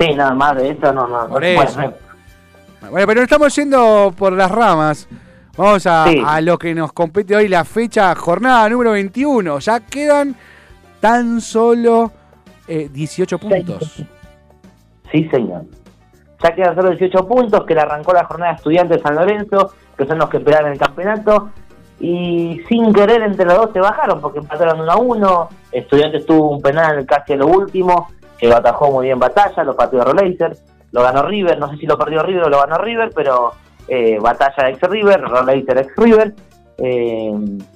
[0.00, 1.28] Sí, nada más de eso, no, no.
[1.28, 1.74] Por no, eso.
[1.74, 1.94] bueno,
[2.90, 5.06] Bueno, pero estamos yendo por las ramas.
[5.58, 6.22] Vamos a, Sí.
[6.24, 9.58] a lo que nos compete hoy, la fecha, jornada número 21.
[9.58, 10.34] Ya quedan
[11.00, 12.12] tan solo
[12.68, 14.04] eh, 18 puntos.
[15.10, 15.64] Sí, señor.
[16.42, 19.72] Ya quedan solo 18 puntos, que le arrancó la jornada de estudiantes de San Lorenzo,
[19.96, 21.50] que son los que esperaban el campeonato.
[21.98, 25.48] Y sin querer entre los dos se bajaron, porque empataron 1 a 1.
[25.72, 28.08] Estudiantes tuvo un penal casi a lo último,
[28.38, 30.56] que lo atajó muy bien Batalla, lo pateó Roleiser,
[30.92, 33.52] lo ganó River, no sé si lo perdió River o lo ganó River, pero
[33.88, 36.34] eh, Batalla ex River, Roleiser ex River.
[36.78, 37.32] Eh,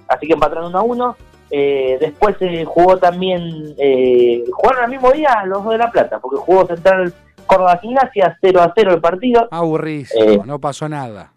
[0.08, 1.16] así que empataron 1 a 1.
[1.50, 6.18] Eh, después se jugó también, eh, jugaron al mismo día los dos de La Plata,
[6.18, 7.12] porque jugó Central
[7.46, 10.40] Córdoba Gimnasia 0 a 0 el partido, Aburrísimo, Eh.
[10.46, 11.32] no pasó nada.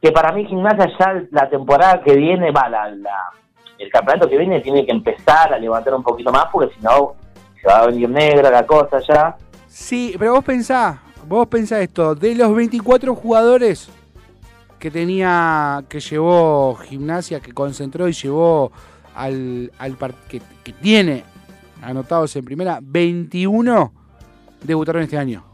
[0.00, 3.30] que para mí Gimnasia ya la temporada que viene, va, la, la-
[3.78, 7.14] el campeonato que viene tiene que empezar a levantar un poquito más, porque si no
[7.60, 9.34] se va a venir negra la cosa ya.
[9.66, 13.88] Sí, pero vos pensá, vos pensá esto, de los 24 jugadores
[14.78, 18.70] que tenía, que llevó gimnasia, que concentró y llevó
[19.14, 19.96] al, al
[20.28, 21.24] que, que tiene
[21.82, 23.92] anotados en primera, 21
[24.62, 25.44] debutaron este año.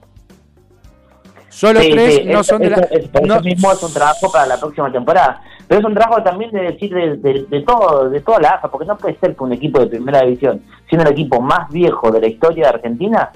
[1.49, 2.77] Solo Sí, tres sí, no son de la...
[2.77, 5.43] no- eso mismo es un trabajo para la próxima temporada.
[5.67, 8.71] Pero es un trabajo también de decir de, de- de todo, de toda la AFA,
[8.71, 12.11] porque no puede ser que un equipo de primera división, siendo el equipo más viejo
[12.11, 13.31] de la historia de Argentina,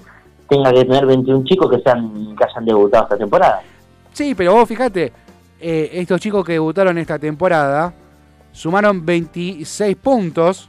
[0.49, 3.63] tenga que tener 21 chicos que sean que hayan debutado esta temporada.
[4.13, 5.13] Sí, pero vos fíjate,
[5.61, 7.95] eh, estos chicos que debutaron esta temporada
[8.53, 10.69] sumaron 26 puntos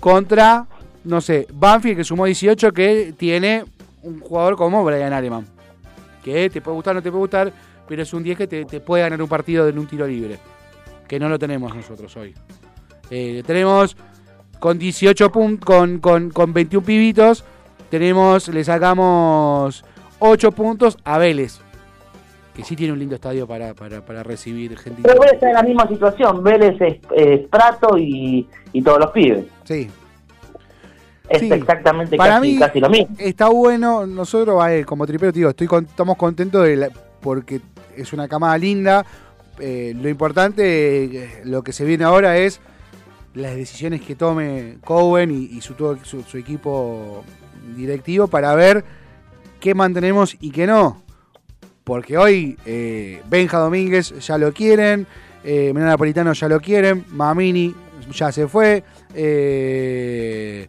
[0.00, 0.66] contra,
[1.04, 3.64] no sé, Banfield que sumó 18 que tiene
[4.02, 5.46] un jugador como Brian Aleman.
[6.22, 7.52] Que te puede gustar o no te puede gustar,
[7.86, 10.38] pero es un 10 que te, puede ganar un partido en un tiro libre.
[11.06, 12.34] Que no lo tenemos nosotros hoy.
[13.10, 13.96] Eh, tenemos
[14.58, 17.44] con 18 puntos, con, con, con 21 pibitos,
[17.98, 19.84] tenemos, le sacamos
[20.18, 21.60] 8 puntos a Vélez.
[22.54, 25.02] Que sí tiene un lindo estadio para, para, para recibir gente.
[25.02, 26.42] Pero Vélez está en la misma situación.
[26.42, 29.44] Vélez es, es Prato y, y todos los pibes.
[29.64, 29.88] Sí.
[31.28, 31.50] Es Sí.
[31.52, 33.16] exactamente Para casi, mí casi lo mismo.
[33.18, 34.06] está bueno.
[34.06, 36.90] Nosotros, como tripero, digo, estoy con- estamos contentos de la-
[37.20, 37.60] porque
[37.96, 39.04] es una camada linda.
[39.58, 42.60] Eh, lo importante, eh, lo que se viene ahora es
[43.34, 47.24] las decisiones que tome Cowen y, y su, todo su, su equipo
[47.76, 48.84] directivo para ver
[49.60, 51.02] qué mantenemos y qué no.
[51.84, 55.06] Porque hoy eh, Benja Domínguez ya lo quieren,
[55.44, 57.74] eh, Napolitano ya lo quieren, Mamini
[58.12, 58.82] ya se fue,
[59.14, 60.68] eh,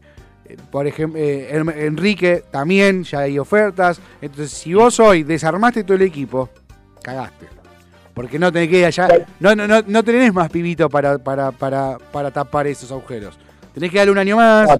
[0.71, 3.99] por ejemplo, Enrique también, ya hay ofertas.
[4.21, 6.49] Entonces, si vos hoy desarmaste todo el equipo,
[7.01, 7.47] cagaste.
[8.13, 11.97] Porque no tenés que allá, no, no, no, no tenés más pibito para, para, para,
[11.97, 13.37] para tapar esos agujeros.
[13.73, 14.79] Tenés que darle un año más,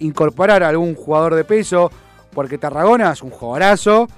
[0.00, 1.90] incorporar a algún jugador de peso,
[2.34, 4.08] porque Tarragona es un jugadorazo,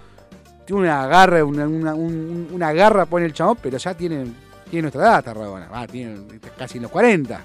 [0.64, 4.24] tiene una garra, una, una, un- una garra pone el chabón, pero ya tiene,
[4.70, 6.16] tiene nuestra edad Tarragona, va, tiene
[6.57, 7.41] casi en los 40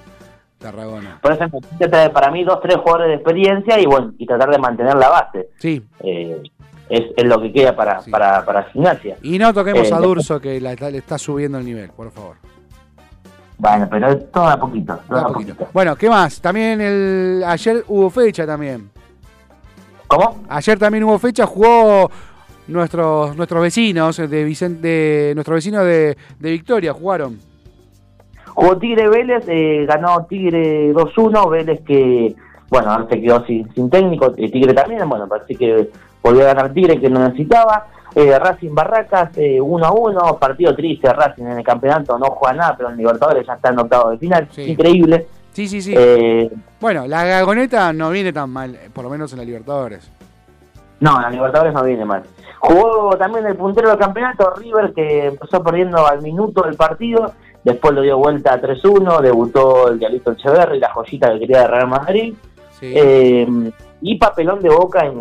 [0.58, 1.20] Tarragona.
[1.22, 4.50] Por eso necesita traer para mí dos, tres jugadores de experiencia y bueno, y tratar
[4.50, 5.50] de mantener la base.
[5.60, 6.42] Sí, Eh,
[6.90, 8.10] es, es lo que queda para, Sí.
[8.10, 9.18] para, para gimnasia.
[9.22, 12.10] y no toquemos Eh, a Durso que la- la- le está subiendo el nivel, por
[12.12, 12.38] favor.
[13.58, 15.54] Bueno, pero todo a poquito, todo a poquito.
[15.54, 15.72] poquito.
[15.74, 16.40] Bueno, ¿qué más?
[16.40, 18.90] También el ayer hubo fecha también.
[20.08, 20.44] ¿Cómo?
[20.48, 22.10] Ayer también hubo fecha, jugó
[22.68, 27.40] nuestros nuestros vecinos de Vicente, de, nuestros vecinos de, de Victoria, jugaron.
[28.54, 32.36] Jugó Tigre Vélez, eh, ganó Tigre 2-1, Vélez que,
[32.70, 35.90] bueno, ahora se quedó sin, sin técnico, eh, Tigre también, bueno, parece que
[36.24, 37.88] volvió a ganar Tigre que no necesitaba.
[38.20, 42.90] Eh, Racing Barracas eh, 1-1, partido triste, Racing en el campeonato no juega nada, pero
[42.90, 44.64] en Libertadores ya está en octavo de final, Sí.
[44.72, 45.28] increíble.
[45.52, 45.94] Sí, sí, sí.
[45.96, 46.50] Eh,
[46.80, 50.12] Bueno, la Gagoneta no viene tan mal, eh, por lo menos en la Libertadores.
[51.00, 52.24] no, en la Libertadores no viene mal.
[52.60, 57.94] Jugó también el puntero del campeonato, River, que empezó perdiendo al minuto del partido, después
[57.94, 61.88] lo dio vuelta a 3-1, debutó el Dialito Echeverri, la joyita que quería de Real
[61.88, 62.34] Madrid.
[62.80, 62.94] Sí.
[62.96, 63.48] Eh,
[64.02, 65.14] y papelón de boca en,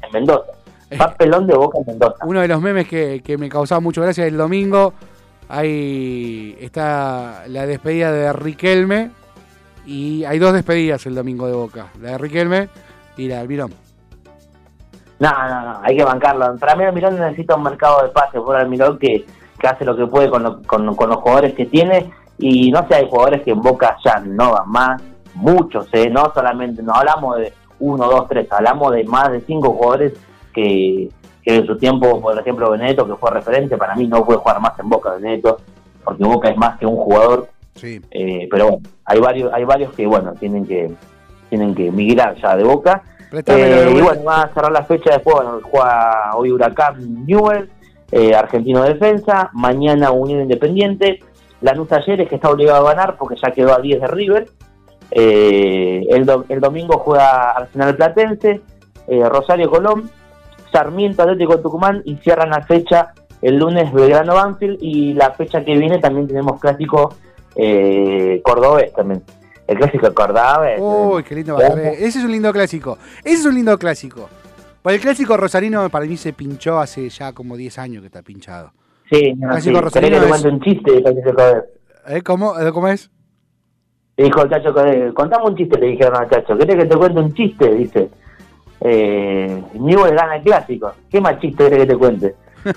[0.00, 0.52] en Mendoza.
[0.98, 2.24] Papelón de boca en Mendoza.
[2.26, 4.92] Uno de los memes que, que me causaba mucho gracia el domingo,
[5.48, 9.10] ahí está la despedida de Riquelme,
[9.86, 12.68] y hay dos despedidas el domingo de Boca, la de Riquelme
[13.16, 13.72] y la de Almirón.
[15.18, 16.56] No, no, no, hay que bancarlo.
[16.58, 19.24] Para mí Almirón necesita un mercado de pase por Almirón que,
[19.58, 22.10] que hace lo que puede con, lo- con, con los jugadores que tiene.
[22.38, 25.02] Y no sé, hay jugadores que en Boca ya no van más,
[25.34, 26.10] muchos, ¿eh?
[26.10, 30.12] no solamente, no hablamos de uno, dos, tres, hablamos de más de cinco jugadores
[30.56, 31.08] que,
[31.44, 34.60] que en su tiempo, por ejemplo, Benedetto, que fue referente, para mí no puede jugar
[34.60, 35.58] más en Boca Benedetto,
[36.02, 38.00] porque Boca es más que un jugador, Sí.
[38.10, 40.90] Eh, pero bueno, hay varios, hay varios que bueno, tienen que,
[41.50, 43.02] tienen que migrar ya de boca.
[43.30, 47.68] Eh, y bueno, va a cerrar la fecha después, bueno, juega hoy Huracán Newell,
[48.12, 51.18] eh, Argentino Defensa, mañana Unión Independiente,
[51.60, 54.46] Lanús Talleres que está obligado a ganar porque ya quedó a 10 de River,
[55.10, 58.60] Eh, el, do- el domingo juega Arsenal Platense,
[59.30, 60.10] Rosario Colón,
[60.80, 65.74] Sarmiento Atlético Tucumán y cierran la fecha el lunes Belgrano Banfield y la fecha que
[65.74, 67.14] viene también tenemos clásico
[67.54, 69.22] eh, cordobés también.
[69.66, 70.78] El clásico cordobés.
[70.78, 71.78] Uy, qué lindo va a ser.
[71.94, 72.98] Ese es un lindo clásico.
[73.24, 74.28] Ese es un lindo clásico.
[74.82, 78.20] Pues el clásico rosarino para mí se pinchó hace ya como 10 años que está
[78.20, 78.72] pinchado.
[79.10, 79.70] Sí, no, sí.
[79.70, 81.64] Clásico ¿Querés que rosarino te es- un chiste del clásico cordobés?
[82.08, 82.22] ¿Eh?
[82.22, 82.58] ¿Cómo?
[82.60, 83.10] ¿Eh, ¿Cómo es?
[84.18, 84.74] Le dijo el Chacho
[85.14, 86.56] contame un chiste, le dijeron al Chacho.
[86.58, 87.74] ¿Querés que te cuente un chiste?
[87.74, 88.10] Dice.
[88.80, 90.92] Eh, Newell gana el clásico.
[91.10, 92.34] ¿Qué más chiste que te cuente?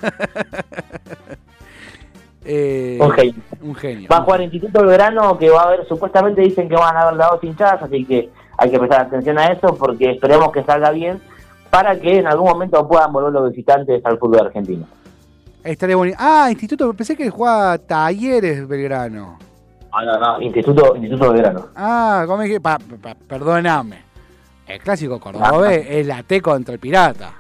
[2.46, 3.34] Eh, Un genio.
[3.62, 4.10] Un genio.
[4.12, 7.16] Va a jugar Instituto Belgrano, que va a haber, supuestamente dicen que van a haber
[7.18, 10.90] las dos hinchadas, así que hay que prestar atención a eso porque esperemos que salga
[10.92, 11.22] bien
[11.70, 14.88] para que en algún momento puedan volver los visitantes al fútbol argentino.
[15.64, 16.18] Estaría bonito.
[16.20, 19.38] Ah, Instituto, pensé que jugaba Talleres Belgrano.
[19.92, 21.68] No, no, no, Instituto, Instituto Belgrano.
[21.76, 22.60] Ah, ¿cómo es que?
[22.62, 23.98] Pa- pa- perdóname.
[24.70, 25.20] El clásico Ah.
[25.20, 27.34] cordobés es la T contra el Pirata.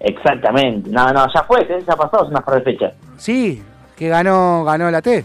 [0.00, 0.90] Exactamente.
[0.90, 2.92] No, no, ya fue, ya pasó, es una par de fechas.
[3.16, 3.62] Sí,
[3.96, 5.24] que ganó, ganó la T.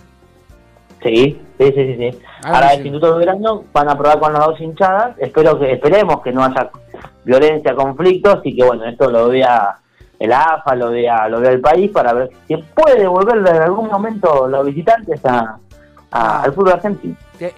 [1.03, 1.95] Sí, sí, sí, sí.
[2.11, 2.19] sí.
[2.43, 2.77] Ahora el.
[2.85, 5.15] Instituto Belgrano van a probar con las dos hinchadas.
[5.19, 6.69] Espero que, esperemos que no haya
[7.23, 9.77] violencia, conflictos y que bueno, esto lo vea
[10.19, 13.87] el AFA, lo vea, lo vea el país para ver si puede volver en algún
[13.87, 15.59] momento los visitantes a, a-
[16.09, 16.41] Ah.
[16.43, 17.15] al fútbol argentino.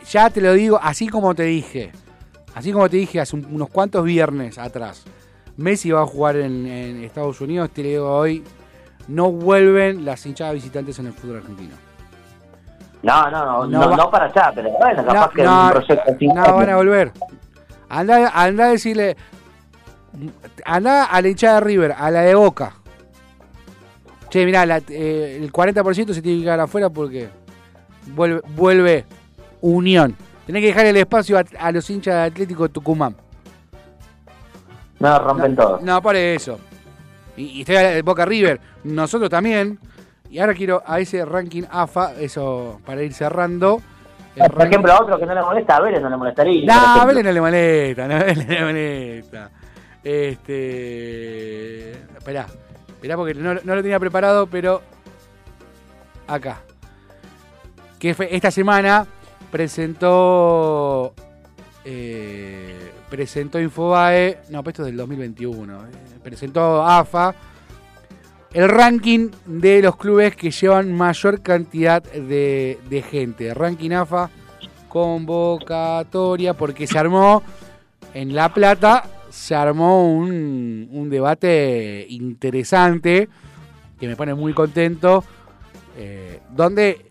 [0.09, 1.91] Ya te lo digo, así como te dije.
[2.59, 5.05] Así como te dije hace un- unos cuantos viernes atrás.
[5.55, 7.69] Messi va a jugar en, en Estados Unidos.
[7.71, 8.43] Te digo hoy.
[9.07, 11.75] No vuelven las hinchadas visitantes en el fútbol argentino.
[13.01, 15.63] No, no, no, No no, va- no para allá, pero bueno, capaz No, que no,
[15.65, 17.11] un proyecto no van a volver.
[17.87, 19.15] Anda, anda a decirle.
[20.65, 22.73] Anda a la hinchada de River, a la de Boca.
[24.29, 27.29] Che, mirá, la- eh, el 40% se tiene que quedar afuera porque
[28.13, 29.05] vuelve, vuelve
[29.61, 30.15] Unión.
[30.49, 33.15] Tenés que dejar el espacio a, a los hinchas de Atlético de Tucumán.
[34.97, 35.79] No, rompen todo.
[35.83, 36.59] No, por eso.
[37.37, 38.59] Y, y estoy a Boca River.
[38.83, 39.77] Nosotros también.
[40.27, 43.79] Y ahora quiero a ese ranking AFA, eso para ir cerrando.
[44.35, 46.65] Por ranking- ejemplo, a otro que no le molesta, a Vélez no le molestaría.
[46.65, 47.05] No, a.
[47.05, 49.51] Vélez no le molesta, no, a Vélez no le molesta.
[50.03, 51.91] Este.
[51.91, 52.47] Esperá,
[52.87, 54.81] esperá porque no, no lo tenía preparado, pero.
[56.25, 56.57] Acá.
[57.99, 59.05] Que fue, esta semana
[59.51, 61.13] presentó.
[61.85, 64.39] eh, presentó Infobae.
[64.49, 65.85] No, pero esto es del 2021.
[65.85, 65.89] eh,
[66.23, 67.35] presentó AFA.
[68.53, 73.53] El ranking de los clubes que llevan mayor cantidad de, gente.
[73.53, 74.29] Ranking AFA
[74.87, 77.43] convocatoria porque se armó
[78.15, 83.29] en La Plata, se armó un, un debate interesante
[83.99, 85.23] que me pone muy contento,
[85.97, 87.05] eh, donde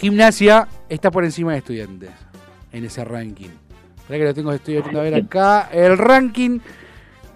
[0.00, 2.10] gimnasia está por encima de estudiantes
[2.72, 3.50] en ese ranking.
[3.96, 5.68] Espera que lo tengo, estoy de ver acá.
[5.72, 6.60] El ranking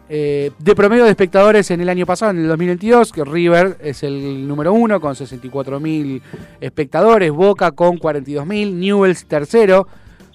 [0.08, 4.02] eh, de promedio de espectadores en el año pasado, en el 2022, que River es
[4.02, 6.20] el número uno con 64.000
[6.60, 9.86] espectadores, Boca con 42.000, Newells tercero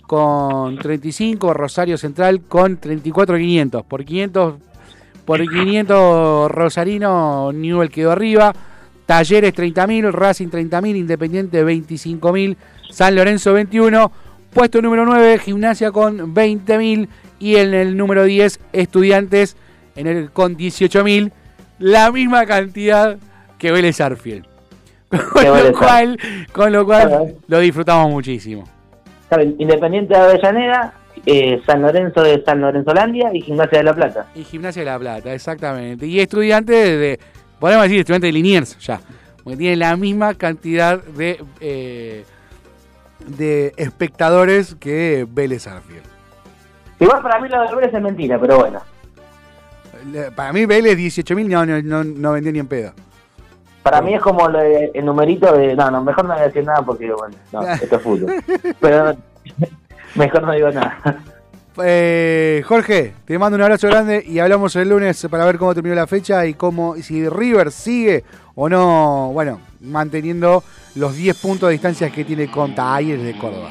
[0.07, 3.83] con 35, Rosario Central con 34.500.
[3.83, 4.55] Por 500
[5.25, 8.53] por 500 Rosarino, Newell quedó arriba.
[9.05, 12.55] Talleres 30.000, Racing 30.000, Independiente 25.000,
[12.89, 14.11] San Lorenzo 21,
[14.53, 17.07] puesto número 9, Gimnasia con 20.000
[17.39, 19.57] y en el número 10, Estudiantes
[19.95, 21.31] en el, con 18.000,
[21.79, 23.17] la misma cantidad
[23.57, 24.45] que Vélez Arfield.
[25.31, 26.17] Con lo cual,
[26.53, 27.09] con lo Claro.
[27.09, 28.63] cual lo disfrutamos muchísimo.
[29.59, 30.93] Independiente de Avellaneda,
[31.27, 34.25] eh, San Lorenzo de San Lorenzo Landia y Gimnasia de La Plata.
[34.33, 36.07] Y Gimnasia de La Plata, exactamente.
[36.07, 37.19] Y estudiantes de,
[37.63, 38.99] podemos decir estudiantes de Liniers ya,
[39.41, 42.25] porque tienen la misma cantidad de, eh,
[43.25, 46.03] de espectadores que Vélez Arfield.
[46.99, 48.81] Igual para mí lo de Vélez es mentira, pero bueno.
[50.35, 52.91] Para mí Vélez 18.000 no, no, no, no vendió ni en pedo.
[53.81, 55.73] Para mí es como el numerito de...
[55.73, 58.43] No, no, mejor no voy a decir nada porque, bueno, no, esto es fútbol.
[58.81, 59.15] Pero
[60.15, 60.99] mejor no digo nada.
[61.83, 65.95] Eh, Jorge, te mando un abrazo grande y hablamos el lunes para ver cómo terminó
[65.95, 68.23] la fecha y cómo y si River sigue
[68.55, 70.63] o no, bueno, manteniendo
[70.95, 73.69] los 10 puntos de distancia que tiene con Talleres de Córdoba.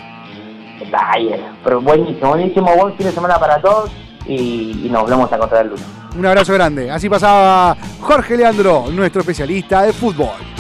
[0.92, 1.30] Ay,
[1.62, 3.90] pero buenísimo, buenísimo, buen fin de semana para todos
[4.26, 5.86] y, y nos volvemos a encontrar el lunes.
[6.16, 6.90] Un abrazo grande.
[6.90, 10.51] Así pasaba Jorge Leandro, nuestro especialista de fútbol.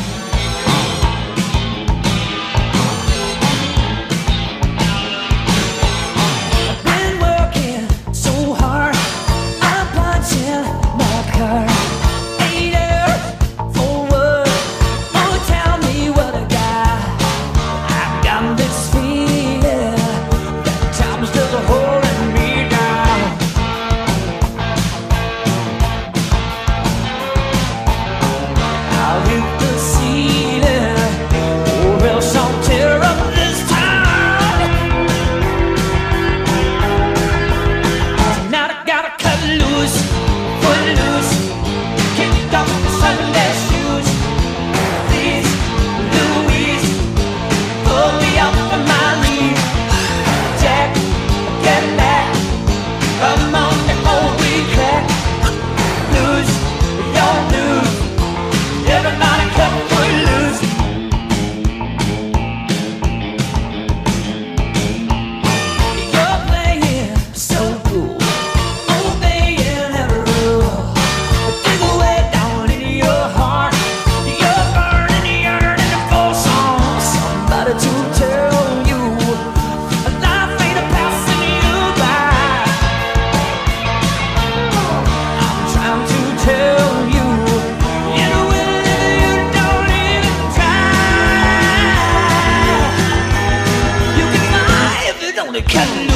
[95.64, 96.11] the cutting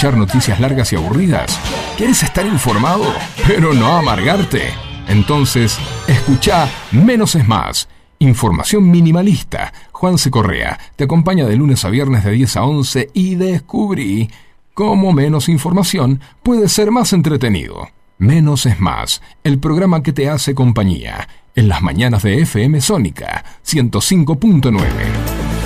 [0.00, 1.60] escuchar noticias largas y aburridas?
[1.98, 3.04] ¿Quieres estar informado,
[3.46, 4.70] pero no amargarte?
[5.08, 5.78] Entonces,
[6.08, 7.86] escucha Menos es Más.
[8.18, 9.74] Información minimalista.
[9.92, 10.30] Juan C.
[10.30, 14.30] Correa te acompaña de lunes a viernes de 10 a 11 y descubrí
[14.72, 17.90] cómo menos información puede ser más entretenido.
[18.16, 23.44] Menos es más, el programa que te hace compañía en las mañanas de FM Sónica
[23.66, 25.59] 105.9.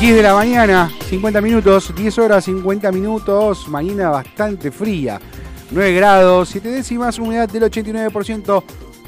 [0.00, 5.18] 10 de la mañana, 50 minutos, 10 horas 50 minutos, mañana bastante fría,
[5.70, 8.62] 9 grados, 7 décimas, humedad del 89%,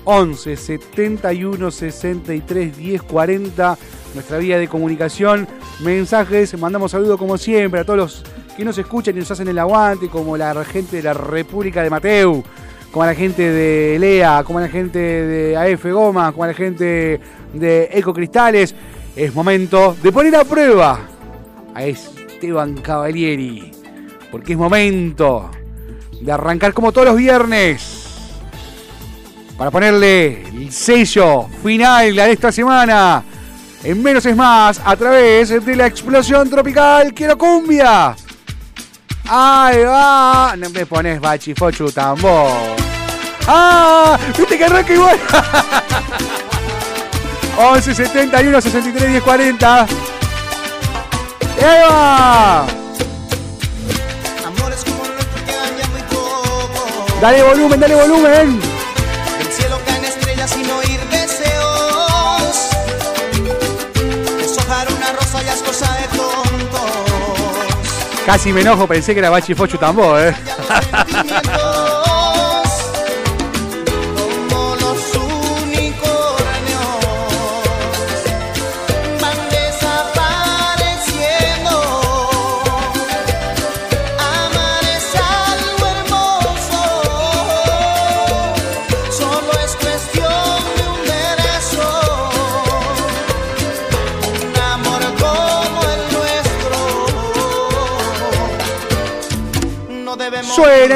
[0.05, 3.79] 11 71 63 10 40,
[4.15, 5.47] nuestra vía de comunicación,
[5.81, 8.25] mensajes, mandamos saludos como siempre a todos los
[8.57, 11.91] que nos escuchan y nos hacen el aguante, como la gente de la República de
[11.91, 12.43] Mateu,
[12.91, 17.21] como la gente de Lea, como la gente de AF Goma, como la gente
[17.53, 18.75] de Eco Cristales.
[19.19, 21.01] Es momento de poner a prueba
[21.75, 23.73] a Esteban Cavalieri,
[24.31, 25.51] porque es momento
[26.21, 28.07] de arrancar como todos los viernes
[29.57, 33.25] para ponerle el sello final a esta semana.
[33.83, 38.15] En menos es más, a través de la explosión tropical Quiero Cumbia.
[39.29, 40.55] Ahí va.
[40.57, 42.53] No me pones bachifochu tambor.
[43.49, 44.17] ¡Ah!
[44.39, 45.19] ¿Viste que arranca igual?
[47.61, 49.87] 11 71 63 10 40.
[51.61, 52.61] ¡Y ahí va!
[54.47, 57.21] Amores como el nuestro quedan ya muy pocos.
[57.21, 58.61] Dale volumen, dale volumen.
[59.39, 62.69] Del cielo caen estrellas sin oír deseos.
[64.39, 66.93] Deshojar una rosa ya es cosa de tontos.
[68.25, 70.35] Casi me enojo, pensé que era bachifochu tambor, eh.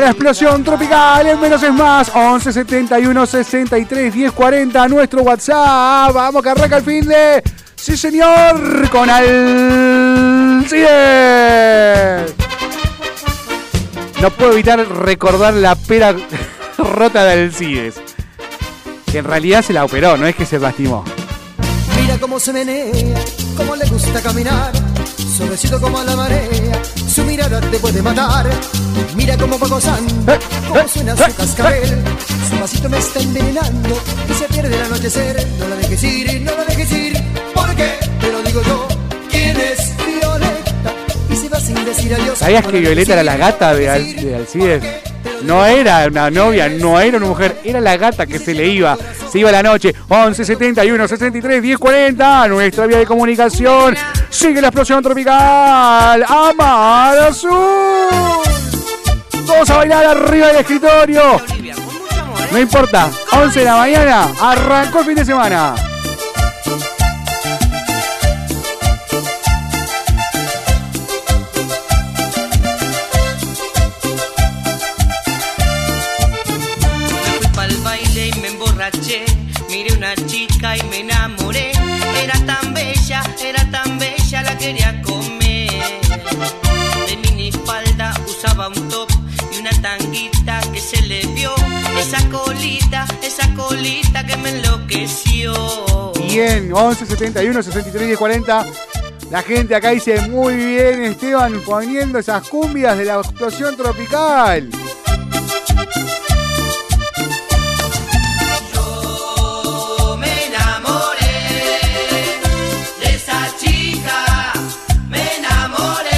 [0.03, 2.11] La explosión tropical, en menos es más.
[2.15, 6.13] 11 71 63 10 40, nuestro WhatsApp.
[6.13, 7.43] Vamos que arranca el fin de.
[7.77, 9.33] Sí, señor, con Alcides.
[14.21, 16.15] No puedo evitar recordar la pera
[16.79, 17.95] rota de Alcides.
[19.11, 21.05] Que en realidad se la operó, no es que se lastimó.
[22.01, 22.93] Mira cómo se menea,
[23.57, 24.73] cómo le gusta caminar,
[25.37, 28.49] suavecito como la marea, su mirada te puede matar.
[29.15, 32.03] Mira cómo va gozando, cómo suena su cascabel,
[32.49, 35.47] su pasito me está envenenando y se pierde el anochecer.
[35.59, 38.89] No la dejes ir, no la dejes ir, porque te lo digo yo,
[42.35, 44.83] ¿Sabías que Violeta era la gata de, Al- Alcides?
[45.43, 48.97] No era una novia, no era una mujer, era la gata que se le iba.
[49.31, 49.95] Se iba la noche.
[50.09, 52.49] 11 71 63 10 40.
[52.49, 53.97] Nuestra vía de comunicación.
[54.31, 56.25] Sigue la explosión tropical.
[56.29, 57.51] Amar Azul.
[59.47, 61.41] Vamos a bailar arriba del escritorio.
[62.53, 63.11] No importa.
[63.33, 64.29] 11 de la mañana.
[64.41, 65.75] Arrancó el fin de semana.
[96.33, 98.65] Bien, 11 71 63 10 40.
[99.31, 104.71] La gente acá dice muy bien, Esteban, poniendo esas cumbias de la explosión tropical.
[108.73, 111.27] Yo me enamoré
[113.01, 114.55] de esa chica,
[115.11, 116.09] me enamoré.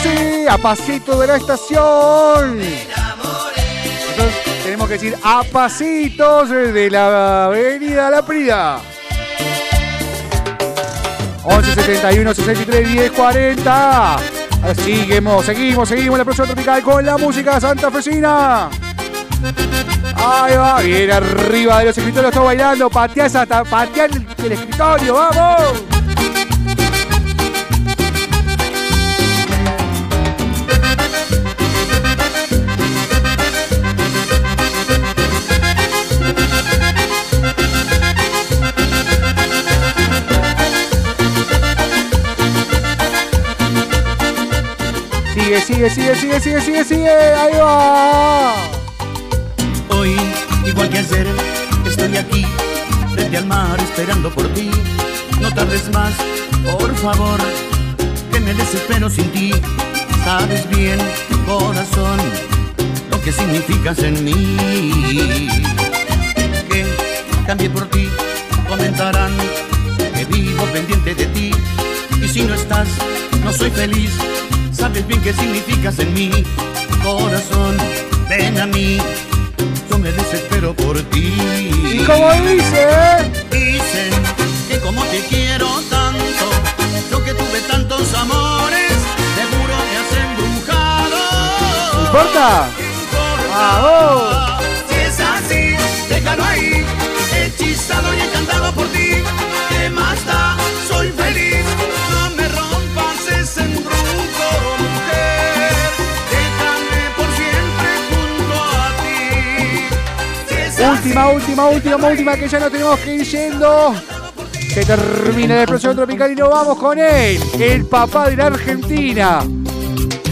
[0.00, 2.60] Sí, a pasito de la estación.
[4.10, 4.45] Entonces
[4.76, 8.78] tenemos que decir a pasitos de la avenida La Prida.
[11.44, 14.12] 11 71 63 10 40.
[14.12, 18.68] Ahora seguimos, seguimos, seguimos la próxima tropical con la música santafesina.
[20.14, 25.95] Ahí va, bien arriba de los escritorios, está bailando, pateás hasta patear el escritorio, vamos.
[45.46, 47.08] Sigue, sigue, sigue, sigue, sigue, sigue, sigue.
[47.08, 48.56] Ahí va.
[49.90, 50.16] Hoy,
[50.66, 51.28] igual que ayer,
[51.86, 52.44] estoy aquí,
[53.14, 54.72] frente al mar, esperando por ti.
[55.40, 56.14] No tardes más,
[56.64, 57.38] por favor,
[58.32, 59.52] que me desespero sin ti.
[60.24, 60.98] Sabes bien,
[61.46, 62.18] corazón,
[63.12, 64.56] lo que significas en mí.
[66.68, 66.84] Que
[67.46, 68.08] cambié por ti,
[68.68, 69.30] comentarán
[70.12, 71.52] que vivo pendiente de ti.
[72.20, 72.88] Y si no estás,
[73.44, 74.10] no soy feliz.
[74.86, 76.30] Sabes bien qué significas en mí,
[77.02, 77.76] corazón,
[78.28, 78.98] ven a mí.
[79.90, 81.34] Yo me desespero por ti.
[81.92, 82.86] Y como dice,
[83.50, 84.12] Dicen
[84.68, 86.46] que como te quiero tanto,
[87.10, 88.92] yo que tuve tantos amores,
[89.34, 91.18] seguro me has embrujado.
[91.94, 92.68] ¿no importa?
[93.50, 94.62] ¡Vamos!
[94.88, 95.76] Si es así,
[96.08, 96.84] déjalo ahí,
[97.34, 99.16] hechizado y encantado por ti.
[99.68, 100.56] ¿Qué más da?
[100.88, 101.64] Soy feliz.
[110.78, 113.94] Última, última, última, última, que ya no tenemos que ir yendo.
[114.74, 119.40] Se termina la explosión tropical y nos vamos con él, el papá de la Argentina.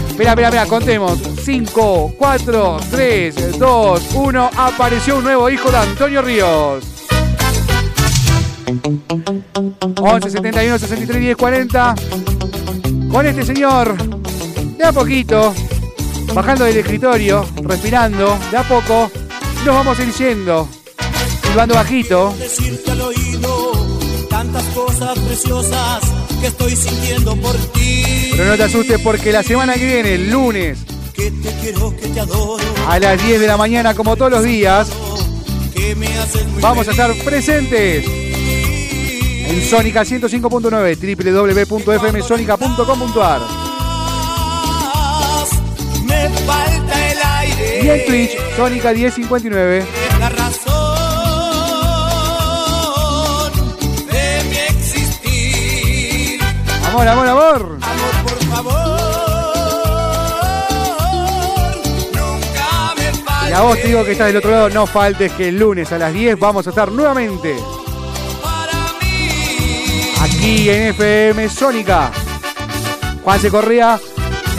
[0.07, 1.19] Espera, espera, espera, contemos.
[1.43, 4.51] 5, 4, 3, 2, 1.
[4.55, 6.85] Apareció un nuevo hijo de Antonio Ríos.
[9.97, 11.95] 11 71 63 10 40.
[13.11, 13.97] Con este señor,
[14.77, 15.53] de a poquito,
[16.33, 19.09] bajando del escritorio, respirando, de a poco,
[19.65, 20.69] nos vamos a ir yendo.
[21.41, 22.35] Silbando bajito.
[22.37, 23.71] decirte al oído
[24.29, 26.01] tantas cosas preciosas
[26.39, 28.03] que estoy sintiendo por ti.
[28.31, 30.77] Pero no te asustes porque la semana que viene, el lunes,
[31.13, 34.43] Que te quiero, que te adoro, a las 10 de la mañana, como todos los
[34.43, 34.87] días,
[35.73, 36.09] que me
[36.61, 43.64] vamos a estar presentes en Sónica 105.9, www.fmsonica.com.ar
[47.95, 49.85] en Twitch, Sónica 1059.
[50.19, 50.73] La razón
[54.11, 56.39] de mi existir.
[56.87, 57.79] Amor, amor, amor.
[57.81, 58.99] Amor, por favor,
[62.13, 63.49] nunca me faltes.
[63.49, 65.91] Y a vos te digo que estás del otro lado, no faltes que el lunes
[65.91, 67.55] a las 10 vamos a estar nuevamente
[70.21, 72.11] aquí en FM Sónica.
[73.23, 73.99] Juanse Correa,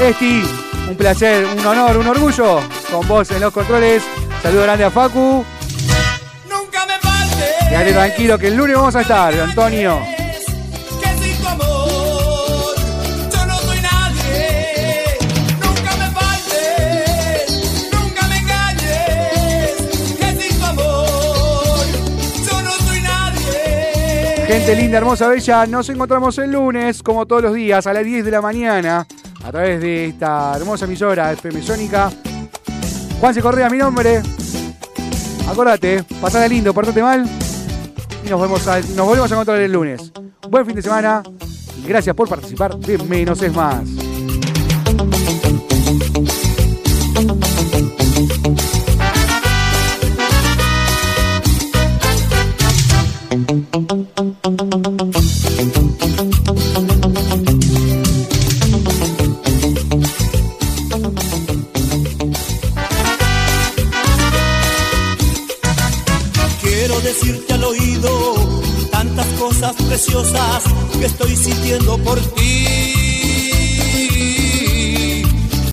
[0.00, 0.42] Esti,
[0.88, 2.60] un placer, un honor, un orgullo
[2.96, 4.02] con vos en los controles.
[4.42, 5.44] Saludo grande a Facu.
[6.48, 7.68] Nunca me faltes.
[7.68, 9.98] Quédate tranquilo que el lunes vamos a estar, Antonio.
[11.02, 12.74] Que sin tu amor
[13.30, 15.18] yo no soy nadie.
[15.62, 17.60] Nunca me faltes,
[17.92, 19.74] nunca me engañes.
[20.18, 21.86] Que sin tu amor
[22.48, 24.44] yo no soy nadie.
[24.46, 28.24] Gente linda, hermosa, bella, nos encontramos el lunes, como todos los días, a las 10
[28.24, 29.06] de la mañana,
[29.44, 32.10] a través de esta hermosa emisora FM Sónica.
[33.20, 34.22] Juanse Correa, mi nombre.
[35.48, 37.24] Acordate, pasada lindo, portate mal.
[38.24, 40.12] Y nos, vemos nos volvemos a encontrar el lunes.
[40.48, 41.22] Buen fin de semana.
[41.86, 44.05] Gracias por participar de Menos es Más.